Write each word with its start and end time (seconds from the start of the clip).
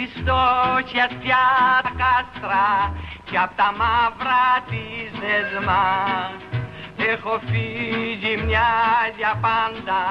με 0.00 0.22
τα... 0.24 0.32
Απ' 0.32 0.76
της 0.76 0.90
στόχια 0.90 1.08
πια 1.20 1.46
τα 1.82 1.92
κάστρα 2.00 2.94
και 3.24 3.38
απ' 3.38 3.56
τα 3.56 3.72
μαύρα 3.78 4.64
της 4.70 5.20
δεσμά 5.20 6.30
Έχω 6.96 7.40
φύγει 7.50 8.36
μια 8.36 8.70
για 9.16 9.38
πάντα 9.40 10.02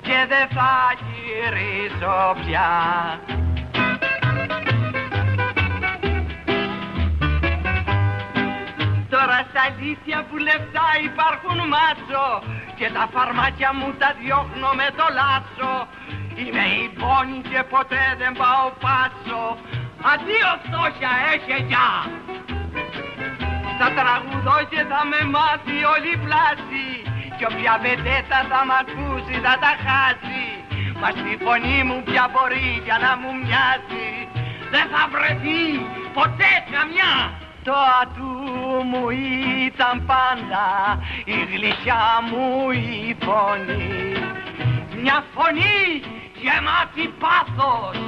και 0.00 0.26
δεν 0.28 0.48
θα 0.48 0.92
γυρίσω 1.04 2.36
πια. 2.44 2.70
Τώρα 9.10 9.38
στα 9.50 9.62
αλήθεια 9.68 10.24
που 10.30 10.36
λεφτά 10.36 10.88
υπάρχουν 11.04 11.58
μάτσο 11.68 12.42
και 12.76 12.90
τα 12.94 13.08
φαρμάκια 13.12 13.74
μου 13.74 13.94
τα 13.98 14.14
διώχνω 14.20 14.70
με 14.80 14.88
το 14.96 15.06
λάτσο 15.18 15.72
Είμαι 16.40 16.64
η 16.82 16.86
πόνη 16.98 17.38
και 17.50 17.62
ποτέ 17.72 18.04
δεν 18.18 18.32
πάω 18.40 18.66
πάτσο 18.82 19.44
Αντίο 20.12 20.50
φτώχεια, 20.64 21.12
έχε 21.32 21.56
γεια. 21.68 21.90
Θα 23.78 23.88
τραγουδώ 23.98 24.58
και 24.70 24.82
θα 24.90 25.00
με 25.10 25.20
μάθει 25.34 25.76
όλη 25.94 26.10
η 26.16 26.20
πλάση. 26.24 26.86
Κι 27.36 27.44
όποια 27.50 27.74
βεντέτα 27.82 28.38
θα 28.50 28.60
μ' 28.68 28.76
ακούσει 28.80 29.34
θα 29.44 29.54
τα 29.64 29.72
χάσει. 29.84 30.44
Μα 31.00 31.08
στη 31.18 31.32
φωνή 31.44 31.78
μου 31.88 31.98
πια 32.06 32.24
μπορεί 32.32 32.68
για 32.86 32.98
να 33.04 33.12
μου 33.20 33.30
μοιάζει. 33.40 34.08
Δεν 34.72 34.86
θα 34.92 35.02
βρεθεί 35.12 35.62
ποτέ 36.18 36.52
καμιά. 36.74 37.14
Το 37.66 37.76
ατού 38.00 38.32
μου 38.90 39.04
ήταν 39.68 39.94
πάντα 40.12 40.66
η 41.24 41.38
γλυκιά 41.50 42.04
μου 42.28 42.70
η 42.70 43.16
φωνή. 43.24 43.86
Μια 45.02 45.18
φωνή 45.34 45.80
γεμάτη 46.42 47.06
πάθος 47.22 47.98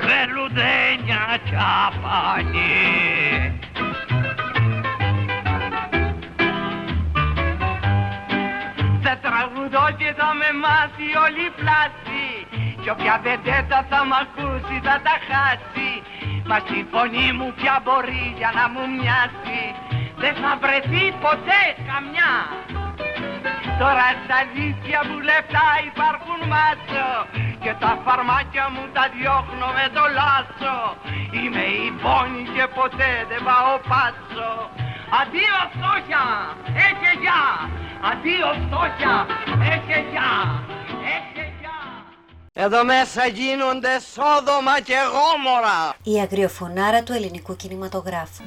Χρελουδένια 0.00 1.24
κι 1.44 1.56
απανή 1.86 3.60
Θα 9.02 9.18
τραγουδώ 9.24 9.86
και 9.98 10.14
θα 10.18 10.30
με 10.40 10.50
μάθει 10.62 11.08
όλη 11.24 11.42
η 11.50 11.52
πλάση 11.60 12.24
Κι 12.82 12.90
όποια 12.90 13.20
βεντέτα 13.22 13.86
θα 13.90 14.00
μ' 14.08 14.16
ακούσει 14.22 14.76
θα 14.86 14.96
τα 15.06 15.16
χάσει. 15.28 15.90
Μα 16.48 16.58
στη 16.58 16.86
φωνή 16.92 17.28
μου 17.38 17.48
πια 17.56 17.80
μπορεί 17.84 18.24
για 18.40 18.50
να 18.58 18.64
μου 18.72 18.84
μοιάσει 18.96 19.62
Δεν 20.22 20.34
θα 20.42 20.52
βρεθεί 20.62 21.04
ποτέ 21.24 21.62
καμιά 21.88 22.32
Τώρα 23.82 24.06
στα 24.22 24.36
αλήθεια 24.44 24.98
μου 25.06 25.16
λεφτά 25.28 25.68
υπάρχουν 25.90 26.38
μάτσο 26.52 27.08
Και 27.62 27.72
τα 27.82 27.92
φαρμάκια 28.04 28.66
μου 28.74 28.84
τα 28.96 29.04
διώχνω 29.14 29.68
με 29.78 29.86
το 29.96 30.04
λάτσο 30.18 30.76
Είμαι 31.38 31.64
η 31.86 31.90
πόνη 32.02 32.42
και 32.54 32.66
ποτέ 32.78 33.12
δεν 33.28 33.40
πάω 33.48 33.72
πάτσο. 33.90 34.50
Αντίο 35.20 35.58
φτώχεια, 35.74 36.24
έχε 36.86 37.10
γεια. 37.22 37.44
Αντίο 38.10 38.48
φτώχεια, 38.62 39.14
έχε 39.74 39.98
γεια. 40.10 40.32
Έχε 41.16 41.44
γεια. 41.60 41.78
Εδώ 42.52 42.84
μέσα 42.84 43.26
γίνονται 43.26 44.00
σόδομα 44.14 44.80
και 44.80 44.96
γόμορα. 45.14 45.94
Η 46.02 46.20
αγριοφωνάρα 46.20 47.02
του 47.02 47.12
ελληνικού 47.12 47.56
κινηματογράφου. 47.56 48.42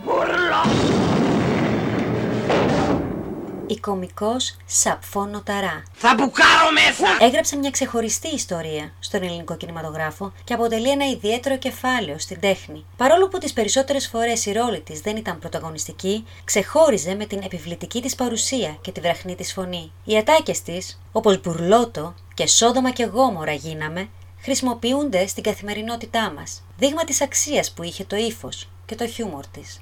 Η 3.69 3.78
κομικός 3.80 4.57
Σαπφόνο 4.66 5.41
Ταρά. 5.41 5.84
Θα 5.94 6.13
μπουκάρω 6.13 6.72
μέσα 6.74 7.25
Έγραψε 7.25 7.57
μια 7.57 7.69
ξεχωριστή 7.69 8.28
ιστορία 8.28 8.91
στον 9.00 9.24
ελληνικό 9.24 9.57
κινηματογράφο 9.57 10.31
και 10.44 10.53
αποτελεί 10.53 10.90
ένα 10.90 11.06
ιδιαίτερο 11.09 11.57
κεφάλαιο 11.57 12.19
στην 12.19 12.40
τέχνη. 12.40 12.85
Παρόλο 12.97 13.28
που 13.28 13.38
τις 13.38 13.53
περισσότερες 13.53 14.07
φορές 14.07 14.46
η 14.46 14.52
ρόλη 14.52 14.81
της 14.81 15.00
δεν 15.00 15.16
ήταν 15.16 15.40
πρωταγωνιστική, 15.40 16.25
ξεχώριζε 16.44 17.16
με 17.16 17.25
την 17.25 17.41
επιβλητική 17.44 18.02
της 18.02 18.16
παρουσία 18.16 18.78
και 18.81 18.91
τη 18.91 19.00
βραχνή 19.00 19.35
της 19.35 19.53
φωνή. 19.53 19.91
Οι 20.03 20.18
ατάκες 20.18 20.62
της, 20.62 21.01
όπως 21.12 21.41
μπουρλότο 21.41 22.16
και 22.34 22.47
σόδομα 22.47 22.91
και 22.91 23.03
γόμορα 23.03 23.53
γίναμε, 23.53 24.09
χρησιμοποιούνται 24.41 25.28
στην 25.28 25.44
καθημερινότητά 25.44 26.34
μας. 26.38 26.63
Δείγμα 26.78 27.03
της 27.03 27.22
αξίας 27.22 27.72
που 27.72 27.84
είχε 27.84 28.03
το 28.03 28.16
ύφος 28.16 28.69
και 28.86 28.96
το 28.96 29.07
χιούμορ 29.07 29.47
της. 29.47 29.80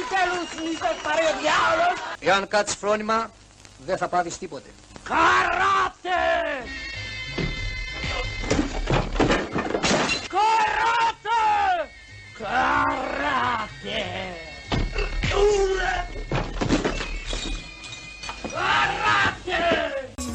Κάστε 0.00 0.16
επιτέλους 0.16 0.70
μήπως 0.70 0.96
πάρει 1.02 1.24
ο 1.24 1.34
διάολος; 1.40 1.98
Εάν 2.18 2.48
κάτσεις 2.48 2.76
φρόνημα, 2.76 3.30
δεν 3.86 3.96
θα 3.96 4.08
πάρεις 4.08 4.38
τίποτε. 4.38 4.70
Καράτε 5.02 6.20
Καράτε 10.28 11.40
Καράτε 12.38 14.00
Καράτε 18.42 19.60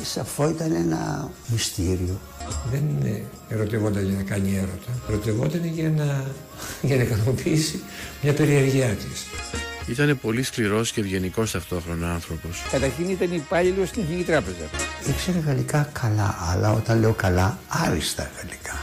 Η 0.01 0.05
Σαφό 0.05 0.49
ήταν 0.49 0.71
ένα 0.75 1.31
μυστήριο. 1.47 2.19
Δεν 2.71 2.83
ε, 3.03 3.21
ερωτευόταν 3.53 4.05
για 4.05 4.15
να 4.15 4.23
κάνει 4.23 4.55
έρωτα. 4.55 4.91
Ερωτευόταν 5.09 5.65
για 5.65 5.89
να, 5.89 6.25
για 6.87 6.95
να 6.95 7.01
ικανοποιήσει 7.01 7.81
μια 8.21 8.33
περιεργειά 8.33 8.87
της. 8.87 9.25
Ήταν 9.87 10.19
πολύ 10.21 10.43
σκληρός 10.43 10.91
και 10.91 11.01
ευγενικός 11.01 11.51
ταυτόχρονα 11.51 12.13
άνθρωπος. 12.13 12.63
Καταρχήν 12.71 13.09
ήταν 13.09 13.33
υπάλληλο 13.33 13.85
στην 13.85 14.01
Εθνική 14.01 14.23
Τράπεζα. 14.23 14.69
Ήξερε 15.09 15.39
γαλλικά 15.39 15.89
καλά, 15.93 16.35
αλλά 16.51 16.71
όταν 16.71 16.99
λέω 16.99 17.13
καλά, 17.13 17.57
άριστα 17.67 18.29
γαλλικά. 18.37 18.73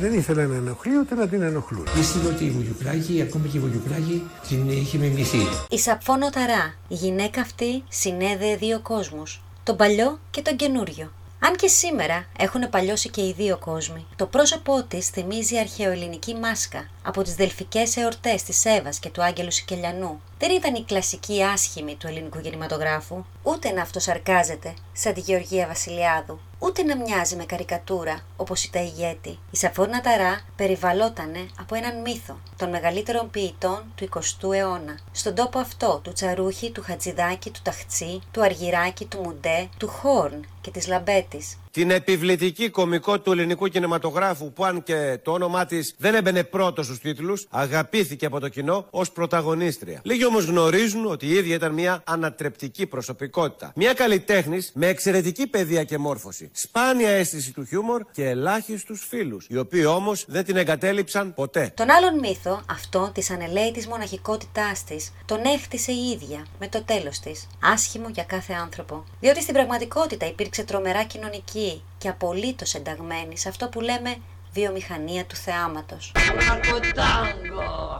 Δεν 0.00 0.12
ήθελε 0.12 0.46
να 0.46 0.54
ενοχλεί 0.54 0.98
ούτε 0.98 1.14
να 1.14 1.28
την 1.28 1.42
ενοχλούν. 1.42 1.86
Πίστευε 1.94 2.28
ότι 2.28 2.44
η 2.44 2.50
Βουγιουκλάκη, 2.50 3.22
ακόμα 3.22 3.46
και 3.46 3.56
η 3.56 3.60
Βουγιουκλάκη, 3.60 4.22
την 4.48 4.70
είχε 4.70 4.98
μιμηθεί. 4.98 5.46
Η 5.68 5.78
Σαπφόνο 5.78 6.30
Ταρά, 6.30 6.74
η 6.88 6.94
γυναίκα 6.94 7.40
αυτή 7.40 7.82
συνέδεε 7.88 8.56
δύο 8.56 8.80
κόσμους, 8.80 9.42
τον 9.62 9.76
παλιό 9.76 10.18
και 10.30 10.42
τον 10.42 10.56
καινούριο. 10.56 11.12
Αν 11.46 11.56
και 11.56 11.68
σήμερα 11.68 12.26
έχουν 12.38 12.70
παλιώσει 12.70 13.08
και 13.08 13.20
οι 13.20 13.32
δύο 13.32 13.58
κόσμοι, 13.58 14.06
το 14.16 14.26
πρόσωπό 14.26 14.82
της 14.82 15.08
θυμίζει 15.08 15.58
αρχαιοελληνική 15.58 16.34
μάσκα 16.34 16.90
από 17.02 17.22
τις 17.22 17.34
δελφικές 17.34 17.96
εορτές 17.96 18.42
της 18.42 18.64
Εύας 18.64 18.98
και 18.98 19.10
του 19.10 19.22
Άγγελου 19.22 19.50
Σικελιανού. 19.50 20.20
Δεν 20.38 20.50
ήταν 20.50 20.74
η 20.74 20.84
κλασική 20.84 21.42
άσχημη 21.42 21.94
του 21.94 22.06
ελληνικού 22.06 22.40
κινηματογράφου, 22.40 23.24
ούτε 23.42 23.70
να 23.70 23.82
αυτοσαρκάζεται 23.82 24.74
σαν 24.92 25.14
τη 25.14 25.20
Γεωργία 25.20 25.66
Βασιλιάδου, 25.66 26.40
ούτε 26.58 26.82
να 26.82 26.96
μοιάζει 26.96 27.36
με 27.36 27.44
καρικατούρα 27.44 28.20
όπως 28.36 28.64
η 28.64 28.70
Ταϊγέτη. 28.70 29.38
Η 29.50 29.56
Σαφώνα 29.56 30.00
Ταρά 30.00 30.40
περιβαλλότανε 30.56 31.46
από 31.58 31.74
έναν 31.74 32.00
μύθο 32.00 32.40
των 32.56 32.70
μεγαλύτερων 32.70 33.30
ποιητών 33.30 33.84
του 33.94 34.08
20ου 34.14 34.52
αιώνα. 34.52 34.98
Στον 35.12 35.34
τόπο 35.34 35.58
αυτό 35.58 36.00
του 36.02 36.12
Τσαρούχη, 36.12 36.70
του 36.70 36.82
Χατζηδάκη, 36.82 37.50
του 37.50 37.60
Ταχτσί, 37.62 38.20
του 38.30 38.42
Αργυράκη, 38.42 39.04
του 39.04 39.20
Μουντέ, 39.22 39.68
του 39.78 39.88
Χόρν 39.88 40.46
και 40.60 40.70
της 40.70 40.86
Λαμπέτης. 40.86 41.58
Την 41.74 41.90
επιβλητική 41.90 42.70
κομικό 42.70 43.20
του 43.20 43.32
ελληνικού 43.32 43.68
κινηματογράφου 43.68 44.52
που 44.52 44.64
αν 44.64 44.82
και 44.82 45.18
το 45.22 45.32
όνομά 45.32 45.66
της 45.66 45.94
δεν 45.98 46.14
έμπαινε 46.14 46.44
πρώτος 46.44 46.84
στους 46.86 46.98
τίτλους, 46.98 47.46
αγαπήθηκε 47.50 48.26
από 48.26 48.40
το 48.40 48.48
κοινό 48.48 48.86
ως 48.90 49.10
πρωταγωνίστρια. 49.10 50.00
Λίγη 50.02 50.24
Λίγοι 50.24 50.36
όμως 50.36 50.44
γνωρίζουν 50.44 51.06
ότι 51.06 51.26
η 51.26 51.30
ίδια 51.30 51.54
ήταν 51.54 51.72
μια 51.72 52.02
ανατρεπτική 52.04 52.86
προσωπικότητα. 52.86 53.72
Μια 53.74 53.92
καλλιτέχνης 53.92 54.70
με 54.74 54.86
εξαιρετική 54.86 55.46
παιδεία 55.46 55.84
και 55.84 55.98
μόρφωση. 55.98 56.50
Σπάνια 56.52 57.08
αίσθηση 57.08 57.52
του 57.52 57.64
χιούμορ 57.64 58.02
και 58.12 58.28
ελάχιστους 58.28 59.06
φίλους. 59.08 59.46
Οι 59.48 59.56
οποίοι 59.56 59.84
όμως 59.86 60.24
δεν 60.28 60.44
την 60.44 60.56
εγκατέλειψαν 60.56 61.34
ποτέ. 61.34 61.72
Τον 61.76 61.90
άλλον 61.90 62.18
μύθο, 62.18 62.62
αυτό 62.70 63.10
της 63.14 63.30
ανελαίτη 63.30 63.88
μοναχικότητάς 63.88 64.84
της, 64.84 65.12
τον 65.26 65.44
έχτισε 65.44 65.92
η 65.92 66.10
ίδια 66.10 66.46
με 66.58 66.68
το 66.68 66.82
τέλος 66.82 67.18
της. 67.18 67.46
Άσχημο 67.62 68.08
για 68.08 68.24
κάθε 68.24 68.52
άνθρωπο. 68.52 69.04
Διότι 69.20 69.42
στην 69.42 69.54
πραγματικότητα 69.54 70.26
υπήρξε 70.26 70.64
τρομερά 70.64 71.04
κοινωνική 71.04 71.62
και 71.98 72.08
απολύτως 72.08 72.74
ενταγμένη 72.74 73.38
σε 73.38 73.48
αυτό 73.48 73.68
που 73.68 73.80
λέμε 73.80 74.16
βιομηχανία 74.52 75.24
του 75.24 75.36
θεάματος. 75.36 76.12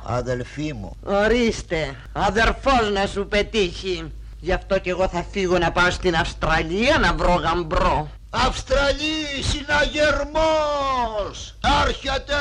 Αδελφή 0.02 0.72
μου. 0.72 0.96
Ορίστε, 1.04 1.96
αδερφός 2.12 2.90
να 2.92 3.06
σου 3.06 3.26
πετύχει. 3.28 4.12
Γι' 4.40 4.52
αυτό 4.52 4.78
κι 4.78 4.88
εγώ 4.88 5.08
θα 5.08 5.24
φύγω 5.30 5.58
να 5.58 5.72
πάω 5.72 5.90
στην 5.90 6.16
Αυστραλία 6.16 6.98
να 6.98 7.14
βρω 7.14 7.34
γαμπρό. 7.34 8.08
Αυστραλή, 8.30 9.24
συναγερμός! 9.40 11.56
Άρχεται 11.60 12.34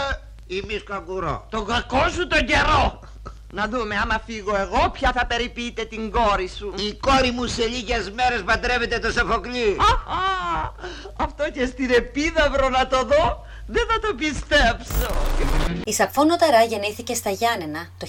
η 0.47 0.63
Μισκαγκουρά. 0.67 1.45
Το 1.49 1.61
κακό 1.61 2.09
σου 2.09 2.27
τον 2.27 2.45
καιρό. 2.45 2.99
Να 3.55 3.67
δούμε, 3.67 3.95
άμα 3.95 4.21
φύγω 4.25 4.55
εγώ, 4.55 4.89
ποια 4.89 5.11
θα 5.11 5.25
περιποιείτε 5.25 5.85
την 5.85 6.11
κόρη 6.11 6.47
σου. 6.47 6.73
Η 6.77 6.94
κόρη 6.94 7.31
μου 7.31 7.45
σε 7.45 7.65
λίγες 7.65 8.11
μέρες 8.11 8.44
παντρεύεται 8.44 9.00
το 9.00 9.11
Σοφοκλή. 9.11 9.77
Αυτό 11.15 11.51
και 11.51 11.65
στην 11.65 11.91
Επίδαυρο 11.91 12.69
να 12.69 12.88
το 12.88 13.03
δω, 13.05 13.45
δεν 13.67 13.85
θα 13.89 14.07
το 14.07 14.13
πιστέψω. 14.15 15.13
Η 15.85 15.94
Σαφόνο 15.94 16.35
Ταρά 16.35 16.63
γεννήθηκε 16.63 17.13
στα 17.13 17.29
Γιάννενα 17.29 17.89
το 17.97 18.07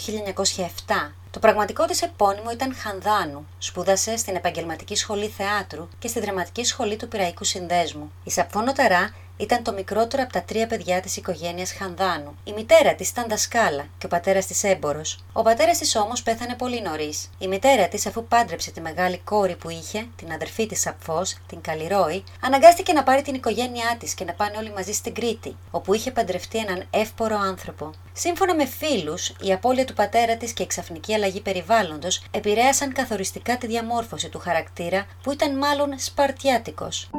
1907. 1.06 1.12
Το 1.30 1.38
πραγματικό 1.38 1.84
της 1.84 2.02
επώνυμο 2.02 2.50
ήταν 2.50 2.74
Χανδάνου. 2.74 3.46
Σπούδασε 3.58 4.16
στην 4.16 4.36
Επαγγελματική 4.36 4.96
Σχολή 4.96 5.28
Θεάτρου 5.28 5.88
και 5.98 6.08
στη 6.08 6.20
Δραματική 6.20 6.64
Σχολή 6.64 6.96
του 6.96 7.08
Πυραϊκού 7.08 7.44
Συνδέσμου. 7.44 8.12
Η 8.24 8.30
Σαφόνο 8.30 8.72
Ταρά 8.72 9.14
ήταν 9.36 9.62
το 9.62 9.72
μικρότερο 9.72 10.22
από 10.22 10.32
τα 10.32 10.42
τρία 10.42 10.66
παιδιά 10.66 11.00
της 11.00 11.16
οικογένειας 11.16 11.72
Χανδάνου. 11.72 12.36
Η 12.44 12.52
μητέρα 12.52 12.94
της 12.94 13.08
ήταν 13.08 13.24
δασκάλα 13.28 13.86
και 13.98 14.06
ο 14.06 14.08
πατέρας 14.08 14.46
της 14.46 14.64
έμπορος. 14.64 15.24
Ο 15.32 15.42
πατέρας 15.42 15.78
της 15.78 15.96
όμως 15.96 16.22
πέθανε 16.22 16.54
πολύ 16.54 16.82
νωρίς. 16.82 17.30
Η 17.38 17.48
μητέρα 17.48 17.88
της, 17.88 18.06
αφού 18.06 18.24
πάντρεψε 18.24 18.70
τη 18.70 18.80
μεγάλη 18.80 19.18
κόρη 19.18 19.56
που 19.56 19.70
είχε, 19.70 20.06
την 20.16 20.32
αδερφή 20.32 20.66
της 20.66 20.80
Σαπφός, 20.80 21.36
την 21.46 21.60
Καλλιρόη, 21.60 22.24
αναγκάστηκε 22.40 22.92
να 22.92 23.02
πάρει 23.02 23.22
την 23.22 23.34
οικογένειά 23.34 23.96
της 23.98 24.14
και 24.14 24.24
να 24.24 24.32
πάνε 24.32 24.56
όλοι 24.56 24.72
μαζί 24.72 24.92
στην 24.92 25.14
Κρήτη, 25.14 25.56
όπου 25.70 25.94
είχε 25.94 26.10
παντρευτεί 26.10 26.58
έναν 26.58 26.86
εύπορο 26.90 27.38
άνθρωπο. 27.38 27.90
Σύμφωνα 28.12 28.54
με 28.54 28.66
φίλους, 28.66 29.32
η 29.40 29.52
απώλεια 29.52 29.84
του 29.84 29.94
πατέρα 29.94 30.36
της 30.36 30.52
και 30.52 30.62
η 30.62 30.66
ξαφνική 30.66 31.14
αλλαγή 31.14 31.40
περιβάλλοντος 31.40 32.22
επηρέασαν 32.30 32.92
καθοριστικά 32.92 33.56
τη 33.56 33.66
διαμόρφωση 33.66 34.28
του 34.28 34.38
χαρακτήρα 34.38 35.06
που 35.22 35.32
ήταν 35.32 35.58
μάλλον 35.58 35.98
σπαρτιάτικος. 35.98 37.10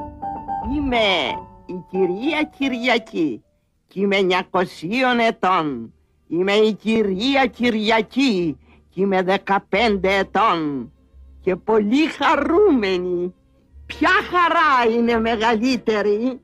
Είμαι 0.76 1.00
η 1.66 1.84
κυρία 1.90 2.44
Κυριακή 2.58 3.44
και 3.88 4.00
είμαι 4.02 4.18
900 4.52 4.62
ετών. 5.28 5.94
Είμαι 6.28 6.52
η 6.52 6.74
κυρία 6.74 7.46
Κυριακή 7.46 8.58
και 8.90 9.02
είμαι 9.02 9.42
15 9.46 9.58
ετών 10.02 10.92
και 11.42 11.56
πολύ 11.56 12.06
χαρούμενη. 12.08 13.34
Ποια 13.86 14.10
χαρά 14.10 14.96
είναι 14.96 15.20
μεγαλύτερη, 15.20 16.40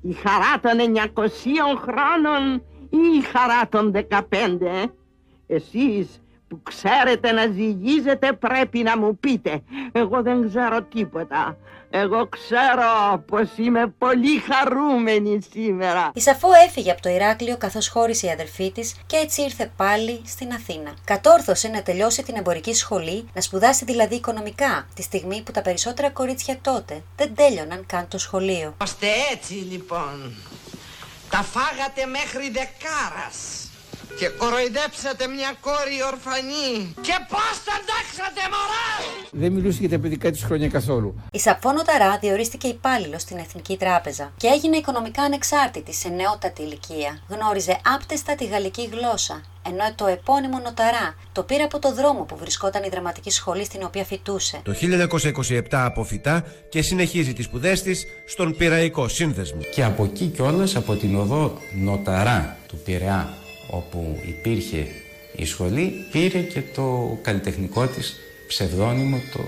η 0.00 0.12
χαρά 0.12 0.60
των 0.60 0.94
900 1.14 1.26
χρόνων 1.76 2.54
ή 2.90 3.16
η 3.18 3.20
χαρά 3.20 3.68
των 3.68 3.92
15. 3.92 4.84
Εσείς 5.46 6.22
που 6.48 6.62
ξέρετε 6.62 7.32
να 7.32 7.46
ζυγίζετε 7.46 8.32
πρέπει 8.32 8.78
να 8.78 8.98
μου 8.98 9.18
πείτε. 9.18 9.62
Εγώ 9.92 10.22
δεν 10.22 10.48
ξέρω 10.48 10.82
τίποτα. 10.82 11.56
Εγώ 11.96 12.28
ξέρω 12.28 13.22
πως 13.26 13.48
είμαι 13.56 13.94
πολύ 13.98 14.38
χαρούμενη 14.38 15.38
σήμερα. 15.50 16.10
Η 16.14 16.20
Σαφό 16.20 16.48
έφυγε 16.66 16.90
από 16.90 17.02
το 17.02 17.08
Ηράκλειο 17.08 17.56
καθώς 17.56 17.88
χώρισε 17.88 18.26
η 18.26 18.30
αδερφή 18.30 18.72
της 18.72 18.94
και 19.06 19.16
έτσι 19.16 19.42
ήρθε 19.42 19.72
πάλι 19.76 20.20
στην 20.26 20.52
Αθήνα. 20.52 20.94
Κατόρθωσε 21.04 21.68
να 21.68 21.82
τελειώσει 21.82 22.22
την 22.22 22.36
εμπορική 22.36 22.74
σχολή, 22.74 23.28
να 23.34 23.40
σπουδάσει 23.40 23.84
δηλαδή 23.84 24.14
οικονομικά, 24.14 24.86
τη 24.94 25.02
στιγμή 25.02 25.42
που 25.42 25.52
τα 25.52 25.62
περισσότερα 25.62 26.10
κορίτσια 26.10 26.58
τότε 26.62 27.02
δεν 27.16 27.34
τέλειωναν 27.34 27.86
καν 27.86 28.08
το 28.08 28.18
σχολείο. 28.18 28.74
Ώστε 28.82 29.06
έτσι 29.32 29.54
λοιπόν. 29.54 30.34
Τα 31.30 31.42
φάγατε 31.42 32.06
μέχρι 32.06 32.50
δεκάρας 32.50 33.63
και 34.18 34.28
κοροϊδέψατε 34.28 35.24
μια 35.36 35.50
κόρη 35.60 35.98
ορφανή. 36.12 36.94
Και 37.06 37.16
πώς 37.32 37.54
τα 37.66 37.74
εντάξατε 37.80 38.42
μωρά! 38.54 38.88
Δεν 39.30 39.52
μιλούσε 39.52 39.78
για 39.80 39.88
τα 39.88 39.98
παιδικά 39.98 40.30
της 40.30 40.42
χρόνια 40.42 40.68
καθόλου. 40.68 41.14
Η 41.32 41.38
Σαφόνο 41.38 41.82
Ταρά 41.82 42.18
διορίστηκε 42.18 42.66
υπάλληλος 42.66 43.22
στην 43.22 43.36
Εθνική 43.38 43.76
Τράπεζα 43.76 44.32
και 44.36 44.46
έγινε 44.46 44.76
οικονομικά 44.76 45.22
ανεξάρτητη 45.22 45.94
σε 45.94 46.08
νεότατη 46.08 46.62
ηλικία. 46.62 47.18
Γνώριζε 47.28 47.80
άπτεστα 47.94 48.34
τη 48.34 48.44
γαλλική 48.44 48.88
γλώσσα, 48.92 49.42
ενώ 49.66 49.94
το 49.94 50.06
επώνυμο 50.06 50.58
Νοταρά 50.58 51.16
το 51.32 51.42
πήρε 51.42 51.62
από 51.62 51.78
το 51.78 51.94
δρόμο 51.94 52.22
που 52.22 52.36
βρισκόταν 52.36 52.82
η 52.84 52.88
δραματική 52.88 53.30
σχολή 53.30 53.64
στην 53.64 53.80
οποία 53.84 54.04
φοιτούσε. 54.04 54.60
Το 54.64 54.74
1927 55.40 55.60
αποφυτά 55.70 56.44
και 56.68 56.82
συνεχίζει 56.82 57.32
τις 57.32 57.44
σπουδές 57.44 57.82
της 57.82 58.06
στον 58.26 58.56
Πειραϊκό 58.56 59.08
Σύνδεσμο. 59.08 59.60
Και 59.74 59.84
από 59.84 60.04
εκεί 60.04 60.26
κιόλας 60.26 60.76
από 60.76 60.94
την 60.94 61.16
οδό 61.16 61.58
Νοταρά 61.72 62.56
του 62.68 62.76
Πειραιά 62.84 63.43
όπου 63.76 64.20
υπήρχε 64.26 64.86
η 65.36 65.44
σχολή 65.44 66.06
πήρε 66.12 66.38
και 66.38 66.62
το 66.74 67.18
καλλιτεχνικό 67.22 67.86
της 67.86 68.14
ψευδόνυμο 68.46 69.20
το 69.32 69.40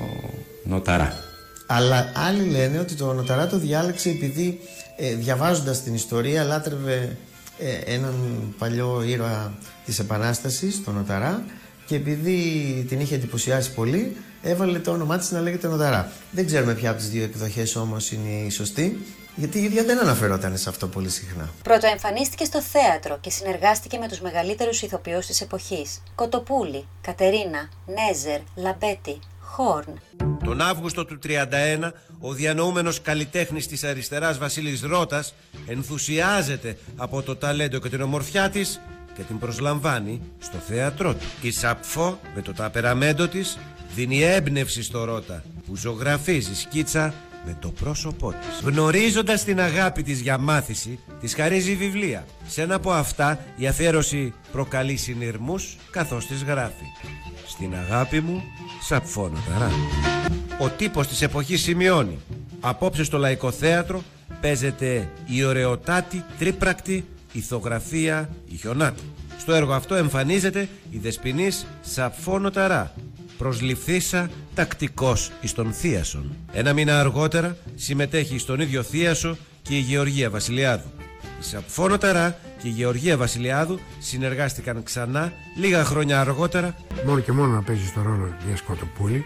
Νοταρά. 0.65 1.25
Αλλά 1.67 2.13
άλλοι 2.15 2.51
λένε 2.51 2.79
ότι 2.79 2.95
το 2.95 3.13
Νοταρά 3.13 3.47
το 3.47 3.59
διάλεξε 3.59 4.09
επειδή 4.09 4.61
ε, 4.97 5.15
διαβάζοντας 5.15 5.83
την 5.83 5.95
ιστορία 5.95 6.45
λάτρευε 6.45 7.17
ε, 7.59 7.95
έναν 7.95 8.15
παλιό 8.59 9.03
ήρωα 9.03 9.59
της 9.85 9.99
Επανάστασης, 9.99 10.85
τον 10.85 10.95
Νοταρά 10.95 11.45
και 11.87 11.95
επειδή 11.95 12.41
την 12.89 13.01
είχε 13.01 13.15
εντυπωσιάσει 13.15 13.73
πολύ 13.73 14.17
έβαλε 14.43 14.79
το 14.79 14.91
όνομά 14.91 15.19
της 15.19 15.31
να 15.31 15.41
λέγεται 15.41 15.69
Νοταρά. 15.69 16.13
Δεν 16.31 16.47
ξέρουμε 16.47 16.75
ποια 16.75 16.91
από 16.91 16.99
τις 16.99 17.09
δύο 17.11 17.25
εκδοχές 17.25 17.77
όμως 17.77 18.13
είναι 18.13 18.47
η 18.47 18.51
σωστή. 18.51 18.99
Γιατί 19.37 19.59
η 19.59 19.63
ίδια 19.63 19.85
δεν 19.85 19.99
αναφερόταν 19.99 20.59
σε 20.59 20.69
αυτό 20.69 20.89
πολύ 20.89 21.09
συχνά; 21.09 21.51
Πρωτοεμφανίστηκε 21.63 22.45
στο 22.45 22.63
θέατρο 22.63 23.19
και 23.21 23.31
συνεργάστηκε 23.31 23.99
με 23.99 24.09
τους 24.09 24.21
μεγαλύτερους 24.21 24.83
ηθοποιούς 24.83 25.27
της 25.27 25.41
εποχής. 25.41 26.03
Κοτοπούλη, 26.15 26.87
Κατερίνα, 27.01 27.69
Νέζερ, 27.87 28.41
Λαμπέτη, 28.55 29.19
Χόρν. 29.41 30.01
Τον 30.45 30.61
Αύγουστο 30.61 31.05
του 31.05 31.19
31, 31.19 31.93
ο 32.21 32.33
διανοούμενος 32.33 33.01
καλλιτέχνης 33.03 33.67
της 33.67 33.85
αριστεράς 33.85 34.39
Βασίλης 34.39 34.83
Ρώτας 34.83 35.35
ενθουσιάζεται 35.67 36.79
από 36.97 37.23
το 37.23 37.37
ταλέντο 37.37 37.79
και 37.79 37.89
την 37.89 38.01
ομορφιά 38.01 38.51
της 38.51 38.81
και 39.15 39.23
την 39.23 39.39
προσλαμβάνει 39.39 40.21
στο 40.39 40.59
θέατρό 40.59 41.15
του. 41.15 41.27
Η 41.43 41.51
Σαπφό 41.51 42.19
με 42.35 42.43
το 42.43 42.53
ταπεραμέντο 42.53 43.29
της 43.29 43.59
δίνει 43.95 44.23
έμπνευση 44.23 44.83
στο 44.83 45.05
Ρώτα 45.05 45.45
που 45.67 45.77
ζωγραφίζει 45.77 46.55
σκίτσα 46.55 47.15
με 47.47 47.57
το 47.61 47.69
πρόσωπό 47.69 48.31
της. 48.31 48.61
Γνωρίζοντας 48.65 49.45
την 49.45 49.61
αγάπη 49.61 50.03
της 50.03 50.21
για 50.21 50.39
μάθηση, 50.39 50.99
της 51.21 51.35
χαρίζει 51.35 51.75
βιβλία. 51.75 52.25
Σε 52.47 52.63
ένα 52.63 52.75
από 52.75 52.91
αυτά 52.91 53.45
η 53.57 53.67
αφιέρωση 53.67 54.33
προκαλεί 54.53 54.97
συνειρμούς 54.97 55.77
καθώς 55.91 56.27
της 56.27 56.43
γράφει. 56.43 56.85
Στην 57.47 57.75
αγάπη 57.75 58.21
μου 58.21 58.43
σαπφώνω 58.83 59.39
ταρά. 59.53 59.71
Ο 60.61 60.69
τύπος 60.69 61.07
της 61.07 61.23
εποχής 61.23 61.63
σημειώνει. 61.63 62.19
Απόψε 62.61 63.05
στο 63.05 63.19
Λαϊκό 63.19 63.51
Θέατρο 63.51 64.03
παίζεται 64.41 65.09
η 65.27 65.45
ωραιοτάτη, 65.45 66.25
τρίπρακτη 66.39 67.05
ηθογραφία 67.33 68.29
Ιχιονάτη. 68.47 69.03
Στο 69.39 69.55
έργο 69.55 69.73
αυτό 69.73 69.95
εμφανίζεται 69.95 70.69
η 70.91 70.99
δεσποινής 70.99 71.67
Σαπφόνο 71.81 72.51
Ταρά, 72.51 72.95
προσληφθήσα 73.39 74.31
τακτικός 74.55 75.31
εις 75.41 75.53
τον 75.53 75.73
Θίασον. 75.73 76.37
Ένα 76.53 76.73
μήνα 76.73 77.01
αργότερα 77.01 77.57
συμμετέχει 77.75 78.39
στον 78.39 78.61
ίδιο 78.61 78.83
Θίασο 78.83 79.37
και 79.63 79.75
η 79.77 79.81
Γεωργία 79.81 80.31
Βασιλιάδου. 80.31 80.91
Η 81.41 81.45
Σαπφόνο 81.45 81.99
Ταρά 81.99 82.39
και 82.63 82.69
η 82.69 82.71
Γεωργία 82.71 83.17
Βασιλιάδου 83.17 83.79
συνεργάστηκαν 83.99 84.83
ξανά 84.83 85.33
λίγα 85.57 85.85
χρόνια 85.85 86.21
αργότερα. 86.21 86.75
Μόνο 87.07 87.21
και 87.21 87.33
μόνο 87.33 87.55
να 87.55 87.63
παίζεις 87.63 87.93
το 87.93 88.03
ρόλο 88.03 88.35
μια 88.47 88.57
σκοτοπούλη 88.57 89.25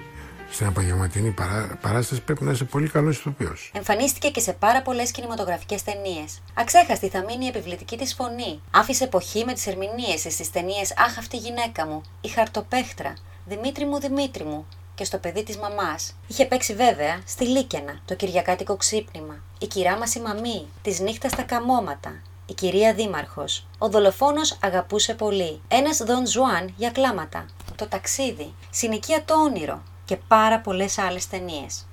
στην 0.50 0.67
επαγγελματινή 0.67 1.31
παρά... 1.31 1.79
παράσταση 1.81 2.21
πρέπει 2.21 2.45
να 2.45 2.50
είσαι 2.50 2.64
πολύ 2.64 2.88
καλός 2.88 3.19
ηθοποιός. 3.19 3.71
Εμφανίστηκε 3.75 4.29
και 4.29 4.40
σε 4.40 4.52
πάρα 4.52 4.83
πολλές 4.83 5.11
κινηματογραφικές 5.11 5.83
ταινίες. 5.83 6.43
Αξέχαστη 6.55 7.09
θα 7.09 7.25
μείνει 7.25 7.45
η 7.45 7.49
επιβλητική 7.49 7.97
της 7.97 8.14
φωνή. 8.14 8.61
Άφησε 8.71 9.05
εποχή 9.05 9.45
με 9.45 9.52
τις 9.52 9.67
ερμηνείες 9.67 10.21
στις 10.20 10.50
ταινίες 10.50 10.93
Αχ, 10.97 11.19
αυτή 11.19 11.37
η 11.37 11.38
γυναίκα 11.38 11.87
μου, 11.87 12.02
Η 12.21 12.29
Χαρτοπαίχτρα, 12.28 13.14
Δημήτρη 13.44 13.85
μου, 13.85 14.00
Δημήτρη 14.00 14.44
μου 14.44 14.66
και 14.94 15.04
στο 15.04 15.18
παιδί 15.18 15.42
της 15.42 15.56
μαμάς. 15.56 16.14
Είχε 16.26 16.47
παίξει 16.47 16.75
βέβαια 16.75 17.23
στη 17.26 17.44
Λίκαινα, 17.44 18.00
το 18.04 18.14
Κυριακάτικο 18.14 18.76
ξύπνημα, 18.76 19.37
η 19.59 19.66
κυρά 19.66 19.97
μας 19.97 20.14
η 20.14 20.20
μαμή, 20.20 20.66
της 20.82 21.00
νύχτας 21.00 21.32
τα 21.32 21.42
καμώματα, 21.42 22.23
η 22.47 22.54
κυρία 22.54 22.94
Δήμαρχος. 22.94 23.66
Ο 23.78 23.88
δολοφόνος 23.88 24.59
αγαπούσε 24.62 25.14
πολύ. 25.14 25.61
Ένας 25.68 25.97
Δον 25.97 26.26
Ζουάν 26.26 26.75
για 26.76 26.90
κλάματα. 26.90 27.47
Το 27.76 27.87
ταξίδι, 27.87 28.54
Συνοικία 28.70 29.25
το 29.25 29.35
όνειρο 29.35 29.82
και 30.04 30.16
πάρα 30.16 30.61
πολλές 30.61 30.99
άλλες 30.99 31.28
ταινίες. 31.28 31.87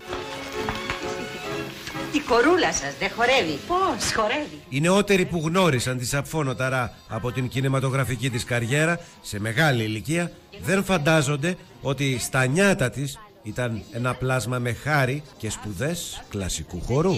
Η 2.11 2.19
κορούλα 2.19 2.73
σας 2.73 2.93
δεν 2.99 3.09
χορεύει. 3.15 3.59
Πώς 3.67 4.13
χορεύει; 4.15 4.61
Οι 4.69 4.79
νεότεροι 4.79 5.25
που 5.25 5.41
γνώρισαν 5.45 5.97
τη 5.97 6.05
Σαπφόνο 6.05 6.55
Ταρά 6.55 6.93
από 7.07 7.31
την 7.31 7.47
κινηματογραφική 7.47 8.29
της 8.29 8.43
καριέρα 8.43 8.99
σε 9.21 9.39
μεγάλη 9.39 9.83
ηλικία 9.83 10.31
δεν 10.61 10.83
φαντάζονται 10.83 11.57
ότι 11.81 12.17
στα 12.19 12.45
νιάτα 12.45 12.89
της 12.89 13.19
ήταν 13.43 13.81
ένα 13.91 14.13
πλάσμα 14.13 14.59
με 14.59 14.73
χάρη 14.73 15.23
και 15.37 15.49
σπουδές 15.49 16.23
κλασικού 16.29 16.81
χορού. 16.81 17.13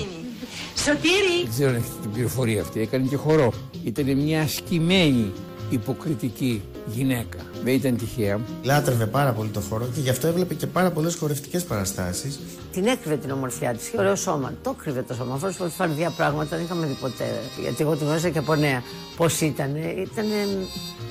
Σωτήρη. 0.75 1.41
Δεν 1.41 1.49
ξέρω 1.49 1.69
αν 1.69 1.75
έχετε 1.75 2.01
την 2.01 2.11
πληροφορία 2.11 2.61
αυτή. 2.61 2.81
Έκανε 2.81 3.07
και 3.07 3.15
χορό. 3.15 3.53
Ήταν 3.83 4.17
μια 4.17 4.41
ασκημένη 4.41 5.31
υποκριτική 5.69 6.61
γυναίκα. 6.85 7.37
Δεν 7.63 7.73
ήταν 7.73 7.97
τυχαία. 7.97 8.39
Λάτρευε 8.63 9.05
πάρα 9.05 9.31
πολύ 9.31 9.49
το 9.49 9.59
χώρο 9.59 9.87
και 9.93 9.99
γι' 9.99 10.09
αυτό 10.09 10.27
έβλεπε 10.27 10.53
και 10.53 10.67
πάρα 10.67 10.91
πολλές 10.91 11.15
χορευτικές 11.15 11.63
παραστάσεις. 11.63 12.39
Την 12.71 12.87
έκρυβε 12.87 13.17
την 13.17 13.31
ομορφιά 13.31 13.73
της 13.73 13.87
και 13.87 13.97
ωραίο 13.99 14.15
σώμα. 14.15 14.53
Το 14.63 14.75
έκρυβε 14.79 15.01
το 15.01 15.13
σώμα. 15.13 15.33
Αυτό 15.33 15.63
που 15.63 15.69
φανδιά 15.69 16.09
πράγματα 16.09 16.55
δεν 16.55 16.65
είχαμε 16.65 16.85
δει 16.85 16.97
ποτέ. 17.01 17.25
Γιατί 17.61 17.83
εγώ 17.83 17.95
τη 17.95 18.03
γνώρισα 18.03 18.29
και 18.29 18.39
από 18.39 18.55
νέα. 18.55 18.83
Πώς 19.17 19.41
ήταν. 19.41 19.75
Ήταν. 19.75 20.25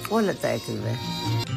Όλα 0.08 0.34
τα 0.40 0.48
έκρυβε. 0.48 0.90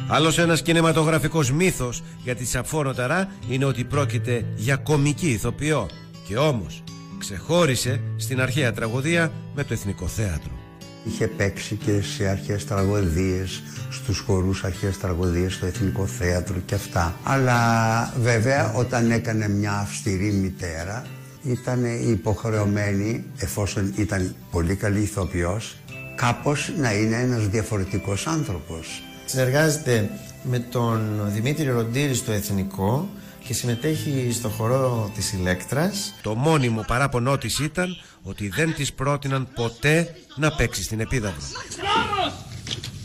Άλλος 0.08 0.38
ένας 0.38 0.62
κινηματογραφικός 0.62 1.52
μύθος 1.52 2.02
για 2.22 2.34
τη 2.34 2.46
Σαφόνο 2.46 2.92
Ταρά 2.92 3.32
είναι 3.48 3.64
ότι 3.64 3.84
πρόκειται 3.84 4.44
για 4.54 4.76
κομική 4.76 5.28
ηθοποιό 5.28 5.88
και 6.28 6.36
όμως 6.36 6.82
ξεχώρισε 7.18 8.00
στην 8.16 8.40
αρχαία 8.40 8.72
τραγωδία 8.72 9.32
με 9.54 9.64
το 9.64 9.72
Εθνικό 9.72 10.06
Θέατρο. 10.06 10.61
Είχε 11.04 11.26
παίξει 11.26 11.74
και 11.74 12.02
σε 12.02 12.28
αρχές 12.28 12.64
τραγωδίες, 12.64 13.62
στους 13.90 14.18
χορούς 14.18 14.64
αρχές 14.64 14.98
τραγωδίες, 14.98 15.54
στο 15.54 15.66
Εθνικό 15.66 16.06
Θέατρο 16.06 16.56
και 16.66 16.74
αυτά. 16.74 17.14
Αλλά 17.22 18.12
βέβαια 18.20 18.72
όταν 18.72 19.10
έκανε 19.10 19.48
μια 19.48 19.72
αυστηρή 19.72 20.32
μητέρα 20.32 21.06
ήταν 21.42 21.84
υποχρεωμένη, 22.10 23.24
εφόσον 23.36 23.92
ήταν 23.96 24.34
πολύ 24.50 24.74
καλή 24.74 25.00
ηθοποιός, 25.00 25.76
κάπως 26.16 26.72
να 26.78 26.92
είναι 26.94 27.16
ένας 27.16 27.48
διαφορετικός 27.48 28.26
άνθρωπος. 28.26 29.02
Συνεργάζεται 29.24 30.10
με 30.42 30.58
τον 30.58 31.20
Δημήτρη 31.32 31.70
Ροντήρη 31.70 32.14
στο 32.14 32.32
Εθνικό 32.32 33.08
και 33.44 33.54
συμμετέχει 33.54 34.28
στο 34.32 34.48
χορό 34.48 35.10
της 35.14 35.32
Ηλέκτρας. 35.32 36.14
Το 36.22 36.34
μόνιμο 36.34 36.84
παράπονό 36.86 37.38
της 37.38 37.58
ήταν 37.58 37.96
ότι 38.22 38.48
δεν 38.48 38.74
της 38.74 38.92
πρότειναν 38.92 39.48
ποτέ 39.54 40.14
να 40.36 40.52
παίξει 40.52 40.82
στην 40.82 41.00
Επίδαυρο. 41.00 41.36
Νόμος 41.76 42.32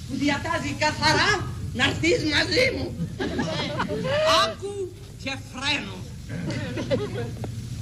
που 0.10 0.16
διατάζει 0.16 0.76
καθαρά 0.80 1.48
να 1.74 1.84
έρθεις 1.84 2.24
μαζί 2.24 2.66
μου. 2.78 2.96
Άκου 4.46 4.94
και 5.24 5.38
φρένο. 5.52 5.96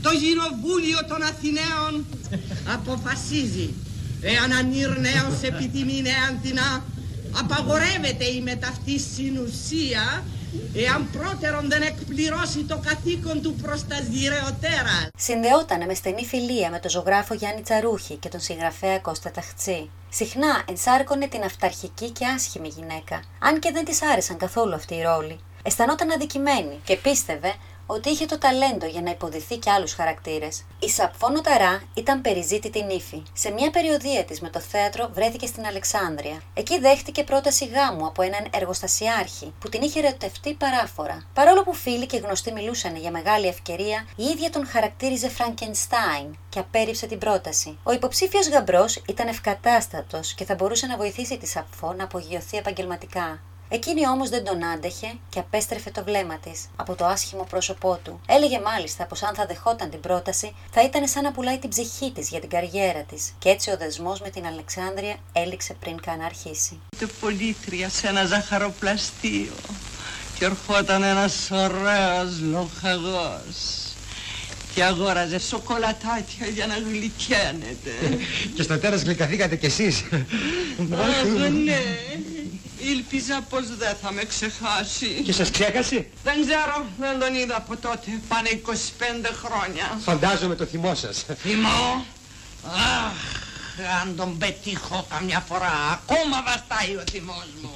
Το 0.01 0.09
Κοινοβούλιο 0.09 1.05
των 1.07 1.21
Αθηναίων 1.23 2.05
αποφασίζει 2.73 3.73
εάν 4.21 4.51
αν 4.51 4.69
νέος 4.99 5.41
επιτιμεί 5.41 6.01
νεαντινά 6.01 6.83
απαγορεύεται 7.31 8.25
η 8.25 8.41
μεταυτή 8.41 8.99
συνουσία 8.99 10.23
εάν 10.75 11.09
πρώτερον 11.11 11.69
δεν 11.69 11.81
εκπληρώσει 11.81 12.63
το 12.63 12.79
καθήκον 12.85 13.41
του 13.41 13.53
προς 13.53 13.87
τα 13.87 13.95
σγυρεωτέρα. 13.95 15.09
Συνδεόταν 15.17 15.85
με 15.85 15.93
στενή 15.93 16.25
φιλία 16.25 16.69
με 16.69 16.79
τον 16.79 16.91
ζωγράφο 16.91 17.33
Γιάννη 17.33 17.61
Τσαρούχη 17.61 18.15
και 18.15 18.29
τον 18.29 18.39
συγγραφέα 18.39 18.99
Κώστα 18.99 19.31
Ταχτσή. 19.31 19.89
Συχνά 20.09 20.63
ενσάρκωνε 20.69 21.27
την 21.27 21.43
αυταρχική 21.43 22.09
και 22.09 22.25
άσχημη 22.25 22.67
γυναίκα, 22.67 23.23
αν 23.39 23.59
και 23.59 23.71
δεν 23.71 23.85
της 23.85 24.01
άρεσαν 24.01 24.37
καθόλου 24.37 24.73
αυτοί 24.73 24.95
οι 24.95 25.01
ρόλοι. 25.01 25.39
Αισθανόταν 25.63 26.11
αδικημένη 26.11 26.79
και 26.83 26.95
πίστευε 26.97 27.53
ότι 27.85 28.09
είχε 28.09 28.25
το 28.25 28.37
ταλέντο 28.37 28.85
για 28.85 29.01
να 29.01 29.09
υποδηθεί 29.09 29.57
και 29.57 29.69
άλλους 29.71 29.93
χαρακτήρες. 29.93 30.65
Η 30.79 30.89
Σαπφόνο 30.89 31.41
Ταρά 31.41 31.83
ήταν 31.93 32.21
περιζήτητη 32.21 32.83
νύφη. 32.83 33.23
Σε 33.33 33.51
μια 33.51 33.71
περιοδία 33.71 34.23
της 34.23 34.41
με 34.41 34.49
το 34.49 34.59
θέατρο 34.59 35.09
βρέθηκε 35.13 35.45
στην 35.45 35.65
Αλεξάνδρεια. 35.65 36.41
Εκεί 36.53 36.79
δέχτηκε 36.79 37.23
πρόταση 37.23 37.65
γάμου 37.65 38.05
από 38.05 38.21
έναν 38.21 38.47
εργοστασιάρχη 38.53 39.53
που 39.59 39.69
την 39.69 39.81
είχε 39.81 39.99
ερωτευτεί 39.99 40.53
παράφορα. 40.53 41.25
Παρόλο 41.33 41.63
που 41.63 41.73
φίλοι 41.73 42.05
και 42.05 42.17
γνωστοί 42.17 42.51
μιλούσαν 42.51 42.95
για 42.95 43.11
μεγάλη 43.11 43.47
ευκαιρία, 43.47 44.07
η 44.15 44.23
ίδια 44.23 44.49
τον 44.49 44.67
χαρακτήριζε 44.67 45.29
Φραγκενστάιν 45.29 46.37
και 46.49 46.59
απέρριψε 46.59 47.07
την 47.07 47.17
πρόταση. 47.17 47.77
Ο 47.83 47.91
υποψήφιος 47.91 48.49
γαμπρός 48.49 49.01
ήταν 49.07 49.27
ευκατάστατος 49.27 50.33
και 50.33 50.45
θα 50.45 50.55
μπορούσε 50.55 50.85
να 50.85 50.97
βοηθήσει 50.97 51.37
τη 51.37 51.47
Σαπφό 51.47 51.93
να 51.93 52.03
απογειωθεί 52.03 52.57
επαγγελματικά. 52.57 53.39
Εκείνη 53.69 54.07
όμως 54.07 54.29
δεν 54.29 54.43
τον 54.43 54.65
άντεχε 54.65 55.13
και 55.29 55.39
απέστρεφε 55.39 55.91
το 55.91 56.03
βλέμμα 56.03 56.37
της 56.37 56.69
από 56.75 56.95
το 56.95 57.05
άσχημο 57.05 57.45
πρόσωπό 57.49 57.99
του. 58.03 58.21
Έλεγε 58.27 58.59
μάλιστα 58.59 59.05
πως 59.05 59.23
αν 59.23 59.35
θα 59.35 59.45
δεχόταν 59.45 59.89
την 59.89 59.99
πρόταση 59.99 60.55
θα 60.71 60.83
ήταν 60.83 61.07
σαν 61.07 61.23
να 61.23 61.31
πουλάει 61.31 61.57
την 61.57 61.69
ψυχή 61.69 62.11
της 62.11 62.29
για 62.29 62.39
την 62.39 62.49
καριέρα 62.49 63.03
της 63.03 63.33
και 63.39 63.49
έτσι 63.49 63.71
ο 63.71 63.77
δεσμός 63.77 64.21
με 64.21 64.29
την 64.29 64.45
Αλεξάνδρεια 64.45 65.15
έληξε 65.33 65.73
πριν 65.79 66.01
καν 66.01 66.21
αρχίσει. 66.21 66.79
Είτε 66.95 67.07
πολίτρια 67.19 67.89
σε 67.89 68.07
ένα 68.07 68.25
ζαχαροπλαστείο 68.25 69.53
και 70.39 70.45
ερχόταν 70.45 71.03
ένας 71.03 71.51
ωραίος 71.51 72.39
λοχαγός 72.41 73.85
και 74.73 74.83
αγόραζε 74.83 75.39
σοκολατάκια 75.39 76.47
για 76.53 76.67
να 76.67 76.77
γλυκαίνεται. 76.77 78.17
Και 78.55 78.61
στο 78.61 78.79
τέλος 78.79 79.01
γλυκαθήκατε 79.01 79.55
κι 79.55 79.65
εσείς. 79.65 80.03
Αχ, 80.91 81.23
ναι. 81.63 81.81
Ήλπιζα 82.91 83.41
πως 83.49 83.77
δεν 83.77 83.95
θα 84.01 84.11
με 84.11 84.23
ξεχάσει. 84.23 85.07
Και 85.25 85.33
σας 85.33 85.51
ξέχασε; 85.51 86.07
Δεν 86.23 86.35
ξέρω, 86.45 86.85
δεν 86.99 87.19
τον 87.19 87.35
είδα 87.35 87.55
από 87.55 87.77
τότε. 87.77 88.07
Πάνε 88.27 88.49
25 88.49 89.31
χρόνια. 89.43 89.99
Φαντάζομαι 90.03 90.55
το 90.55 90.65
θυμό 90.65 90.95
σας. 90.95 91.25
Θυμό; 91.41 92.05
Αχ, 92.65 93.17
αν 94.01 94.15
τον 94.15 94.37
πετύχω 94.37 95.05
καμιά 95.09 95.45
φορά, 95.47 95.73
ακόμα 95.91 96.43
βαστάει 96.45 96.95
ο 96.95 97.03
θυμός 97.11 97.47
μου. 97.61 97.69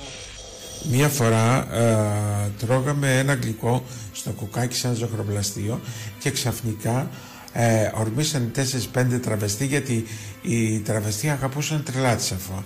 Μία 0.84 1.10
φορά 1.10 1.74
ε, 1.74 2.51
τρώγαμε 2.60 3.18
ένα 3.18 3.34
γλυκό 3.34 3.84
στο 4.13 4.30
κουκάκι 4.30 4.75
σαν 4.75 4.96
ζωχροπλαστείο 4.96 5.82
και 6.20 6.32
ξαφνικά 6.32 7.10
ε, 7.53 7.91
ορμήσαν 7.94 8.51
4-5 8.94 9.20
τραβεστοί 9.22 9.65
γιατί 9.65 10.06
οι 10.41 10.79
τραβεστοί 10.79 11.29
αγαπούσαν 11.29 11.84
τρελά 11.84 12.15
τη 12.15 12.24
σαφώ 12.24 12.63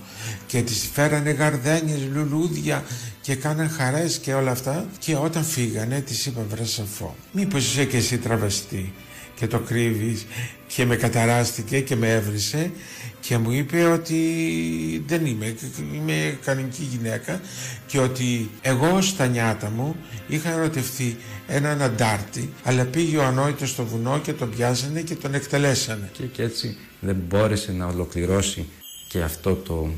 και 0.48 0.62
τις 0.62 0.90
φέρανε 0.94 1.32
γαρδένιες, 1.32 2.00
λουλούδια 2.14 2.84
και 3.22 3.36
κάναν 3.36 3.70
χαρές 3.70 4.18
και 4.18 4.34
όλα 4.34 4.52
αυτά. 4.52 4.86
Και 5.00 5.16
όταν 5.16 5.44
φύγανε 5.44 6.02
τις 6.02 6.26
είπα 6.26 6.46
βρε 6.50 6.66
σαφώ 6.66 7.16
μήπως 7.32 7.66
είσαι 7.66 7.86
και 7.86 7.98
εσύ 7.98 8.18
τραβεστή 8.18 8.94
και 9.36 9.48
το 9.48 9.60
κρύβεις 9.60 10.26
και 10.68 10.86
με 10.86 10.96
καταράστηκε 10.96 11.80
και 11.80 11.96
με 11.96 12.14
έβρισε 12.14 12.72
και 13.28 13.38
μου 13.38 13.52
είπε 13.52 13.84
ότι 13.84 14.20
δεν 15.08 15.26
είμαι, 15.26 15.56
είμαι 15.94 16.38
κανονική 16.46 16.84
γυναίκα 16.84 17.42
και 17.88 18.00
ότι 18.00 18.50
εγώ 18.62 19.02
στα 19.02 19.28
νιάτα 19.28 19.70
μου 19.70 19.96
είχα 20.28 20.52
ερωτευτεί 20.52 21.18
έναν 21.48 21.82
αντάρτη 21.82 22.50
αλλά 22.64 22.86
πήγε 22.86 23.18
ο 23.18 23.24
ανόητος 23.24 23.70
στο 23.70 23.86
βουνό 23.86 24.20
και 24.20 24.34
τον 24.34 24.50
πιάσανε 24.50 25.02
και 25.02 25.16
τον 25.16 25.34
εκτελέσανε. 25.34 26.10
Και, 26.14 26.24
και 26.24 26.44
έτσι 26.44 26.78
δεν 27.00 27.16
μπόρεσε 27.28 27.72
να 27.72 27.86
ολοκληρώσει 27.86 28.66
και 29.08 29.22
αυτό 29.22 29.56
το 29.56 29.90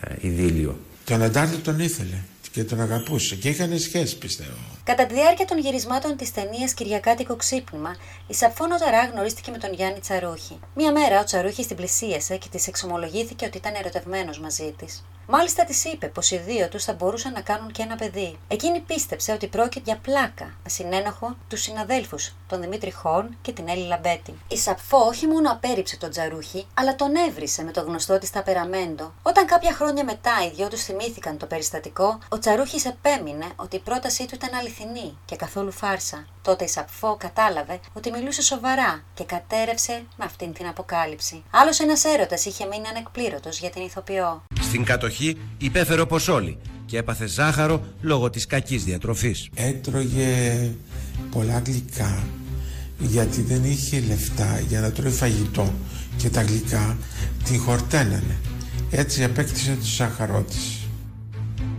ε, 0.00 0.14
ειδήλιο. 0.20 0.78
Τον 1.04 1.22
αντάρτη 1.22 1.56
τον 1.56 1.80
ήθελε 1.80 2.16
και 2.52 2.64
τον 2.64 2.80
αγαπούσε 2.80 3.36
και 3.36 3.48
είχαν 3.48 3.78
σχέση 3.78 4.18
πιστεύω. 4.18 4.56
Κατά 4.84 5.06
τη 5.06 5.14
διάρκεια 5.14 5.44
των 5.44 5.58
γυρισμάτων 5.58 6.16
της 6.16 6.32
ταινίας 6.32 6.74
Κυριακάτικο 6.74 7.36
Ξύπνημα, 7.36 7.96
η 8.26 8.34
Σαφόνο 8.34 8.78
Ταρά 8.78 9.04
γνωρίστηκε 9.04 9.50
με 9.50 9.58
τον 9.58 9.72
Γιάννη 9.72 10.00
Τσαρούχη. 10.00 10.58
Μία 10.74 10.92
μέρα 10.92 11.20
ο 11.20 11.24
Τσαρούχης 11.24 11.66
την 11.66 11.76
πλησίασε 11.76 12.36
και 12.36 12.48
της 12.50 12.66
εξομολογήθηκε 12.66 13.46
ότι 13.46 13.56
ήταν 13.56 13.74
ερωτευμένος 13.74 14.38
μαζί 14.40 14.74
της. 14.78 15.04
Μάλιστα 15.34 15.64
της 15.64 15.84
είπε 15.84 16.06
πως 16.06 16.30
οι 16.30 16.36
δύο 16.36 16.68
τους 16.68 16.84
θα 16.84 16.92
μπορούσαν 16.92 17.32
να 17.32 17.40
κάνουν 17.40 17.72
και 17.72 17.82
ένα 17.82 17.96
παιδί. 17.96 18.38
Εκείνη 18.48 18.80
πίστεψε 18.80 19.32
ότι 19.32 19.46
πρόκειται 19.46 19.82
για 19.84 19.98
πλάκα, 20.02 20.44
με 20.44 20.68
συνένοχο 20.68 21.36
τους 21.48 21.60
συναδέλφους, 21.60 22.34
τον 22.48 22.60
Δημήτρη 22.60 22.92
Χόρν 22.92 23.36
και 23.42 23.52
την 23.52 23.68
Έλλη 23.68 23.86
Λαμπέτη. 23.86 24.34
Η 24.48 24.56
Σαφό 24.56 24.98
όχι 24.98 25.26
μόνο 25.26 25.50
απέρριψε 25.50 25.96
τον 25.96 26.10
Τζαρούχη, 26.10 26.66
αλλά 26.74 26.96
τον 26.96 27.14
έβρισε 27.28 27.64
με 27.64 27.70
το 27.70 27.80
γνωστό 27.80 28.18
της 28.18 28.30
ταπεραμέντο. 28.30 29.12
Όταν 29.22 29.46
κάποια 29.46 29.72
χρόνια 29.72 30.04
μετά 30.04 30.32
οι 30.44 30.54
δυο 30.56 30.68
τους 30.68 30.82
θυμήθηκαν 30.82 31.38
το 31.38 31.46
περιστατικό, 31.46 32.18
ο 32.28 32.38
Τσαρούχη 32.38 32.88
επέμεινε 32.88 33.46
ότι 33.56 33.76
η 33.76 33.80
πρότασή 33.80 34.26
του 34.26 34.34
ήταν 34.34 34.54
αληθινή 34.58 35.18
και 35.24 35.36
καθόλου 35.36 35.72
φάρσα. 35.72 36.26
Τότε 36.42 36.64
η 36.64 36.68
Σαφό 36.68 37.16
κατάλαβε 37.16 37.80
ότι 37.92 38.10
μιλούσε 38.10 38.42
σοβαρά 38.42 39.02
και 39.14 39.24
κατέρευσε 39.24 40.04
με 40.16 40.24
αυτήν 40.24 40.52
την 40.52 40.66
αποκάλυψη. 40.66 41.44
Άλλος 41.50 41.80
ένας 41.80 42.04
έρωτας 42.04 42.44
είχε 42.44 42.66
μείνει 42.66 42.88
ανεκπλήρωτος 42.88 43.58
για 43.58 43.70
την 43.70 43.82
ηθοποιό. 43.82 44.42
Στην 44.60 44.84
κατοχή 44.84 45.21
υπέφερε 45.58 46.00
όπως 46.00 46.28
όλοι 46.28 46.56
και 46.86 46.98
έπαθε 46.98 47.26
ζάχαρο 47.26 47.84
λόγω 48.00 48.30
της 48.30 48.46
κακής 48.46 48.84
διατροφής. 48.84 49.48
Έτρωγε 49.54 50.70
πολλά 51.30 51.62
γλυκά 51.66 52.22
γιατί 52.98 53.42
δεν 53.42 53.64
είχε 53.64 54.02
λεφτά 54.08 54.60
για 54.68 54.80
να 54.80 54.92
τρώει 54.92 55.10
φαγητό 55.10 55.72
και 56.16 56.28
τα 56.28 56.42
γλυκά 56.42 56.96
την 57.44 57.60
χορτένανε. 57.60 58.36
Έτσι 58.90 59.24
απέκτησε 59.24 59.76
το 59.80 59.86
ζάχαρό 59.86 60.44
της. 60.48 60.78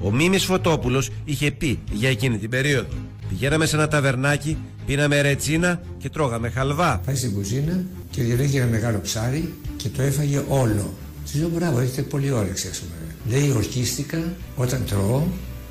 Ο 0.01 0.11
Μίμης 0.11 0.45
Φωτόπουλος 0.45 1.09
είχε 1.25 1.51
πει 1.51 1.79
για 1.91 2.09
εκείνη 2.09 2.37
την 2.37 2.49
περίοδο. 2.49 2.93
Πηγαίναμε 3.29 3.65
σε 3.65 3.75
ένα 3.75 3.87
ταβερνάκι, 3.87 4.57
πίναμε 4.85 5.21
ρετσίνα 5.21 5.81
και 5.97 6.09
τρώγαμε 6.09 6.49
χαλβά. 6.49 7.01
Πάει 7.05 7.15
στην 7.15 7.33
κουζίνα 7.33 7.83
και 8.09 8.23
διαλέγει 8.23 8.57
ένα 8.57 8.67
μεγάλο 8.67 8.99
ψάρι 8.99 9.53
και 9.77 9.89
το 9.89 10.01
έφαγε 10.01 10.43
όλο. 10.47 10.93
Τη 11.31 11.37
λέω 11.37 11.49
μπράβο, 11.49 11.79
έχετε 11.79 12.01
πολύ 12.01 12.31
όρεξη, 12.31 12.67
ας 12.67 12.77
πούμε. 12.79 12.95
Λέει, 13.37 13.51
ορκίστηκα 13.55 14.23
όταν 14.55 14.85
τρώω 14.85 15.23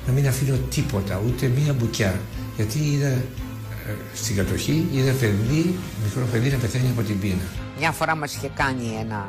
να 0.07 0.13
μην 0.13 0.27
αφήνω 0.27 0.57
τίποτα, 0.57 1.21
ούτε 1.27 1.47
μία 1.47 1.73
μπουκιά. 1.73 2.19
Γιατί 2.55 2.77
είδα 2.79 3.07
ε, 3.07 3.21
στην 4.13 4.35
κατοχή, 4.35 4.87
είδα 4.93 5.11
παιδί, 5.11 5.75
μικρό 6.03 6.25
παιδί 6.31 6.49
να 6.49 6.57
πεθαίνει 6.57 6.89
από 6.89 7.01
την 7.01 7.19
πείνα. 7.19 7.45
Μια 7.79 7.91
φορά 7.91 8.15
μας 8.15 8.35
είχε 8.35 8.47
κάνει 8.55 8.97
ένα 8.99 9.19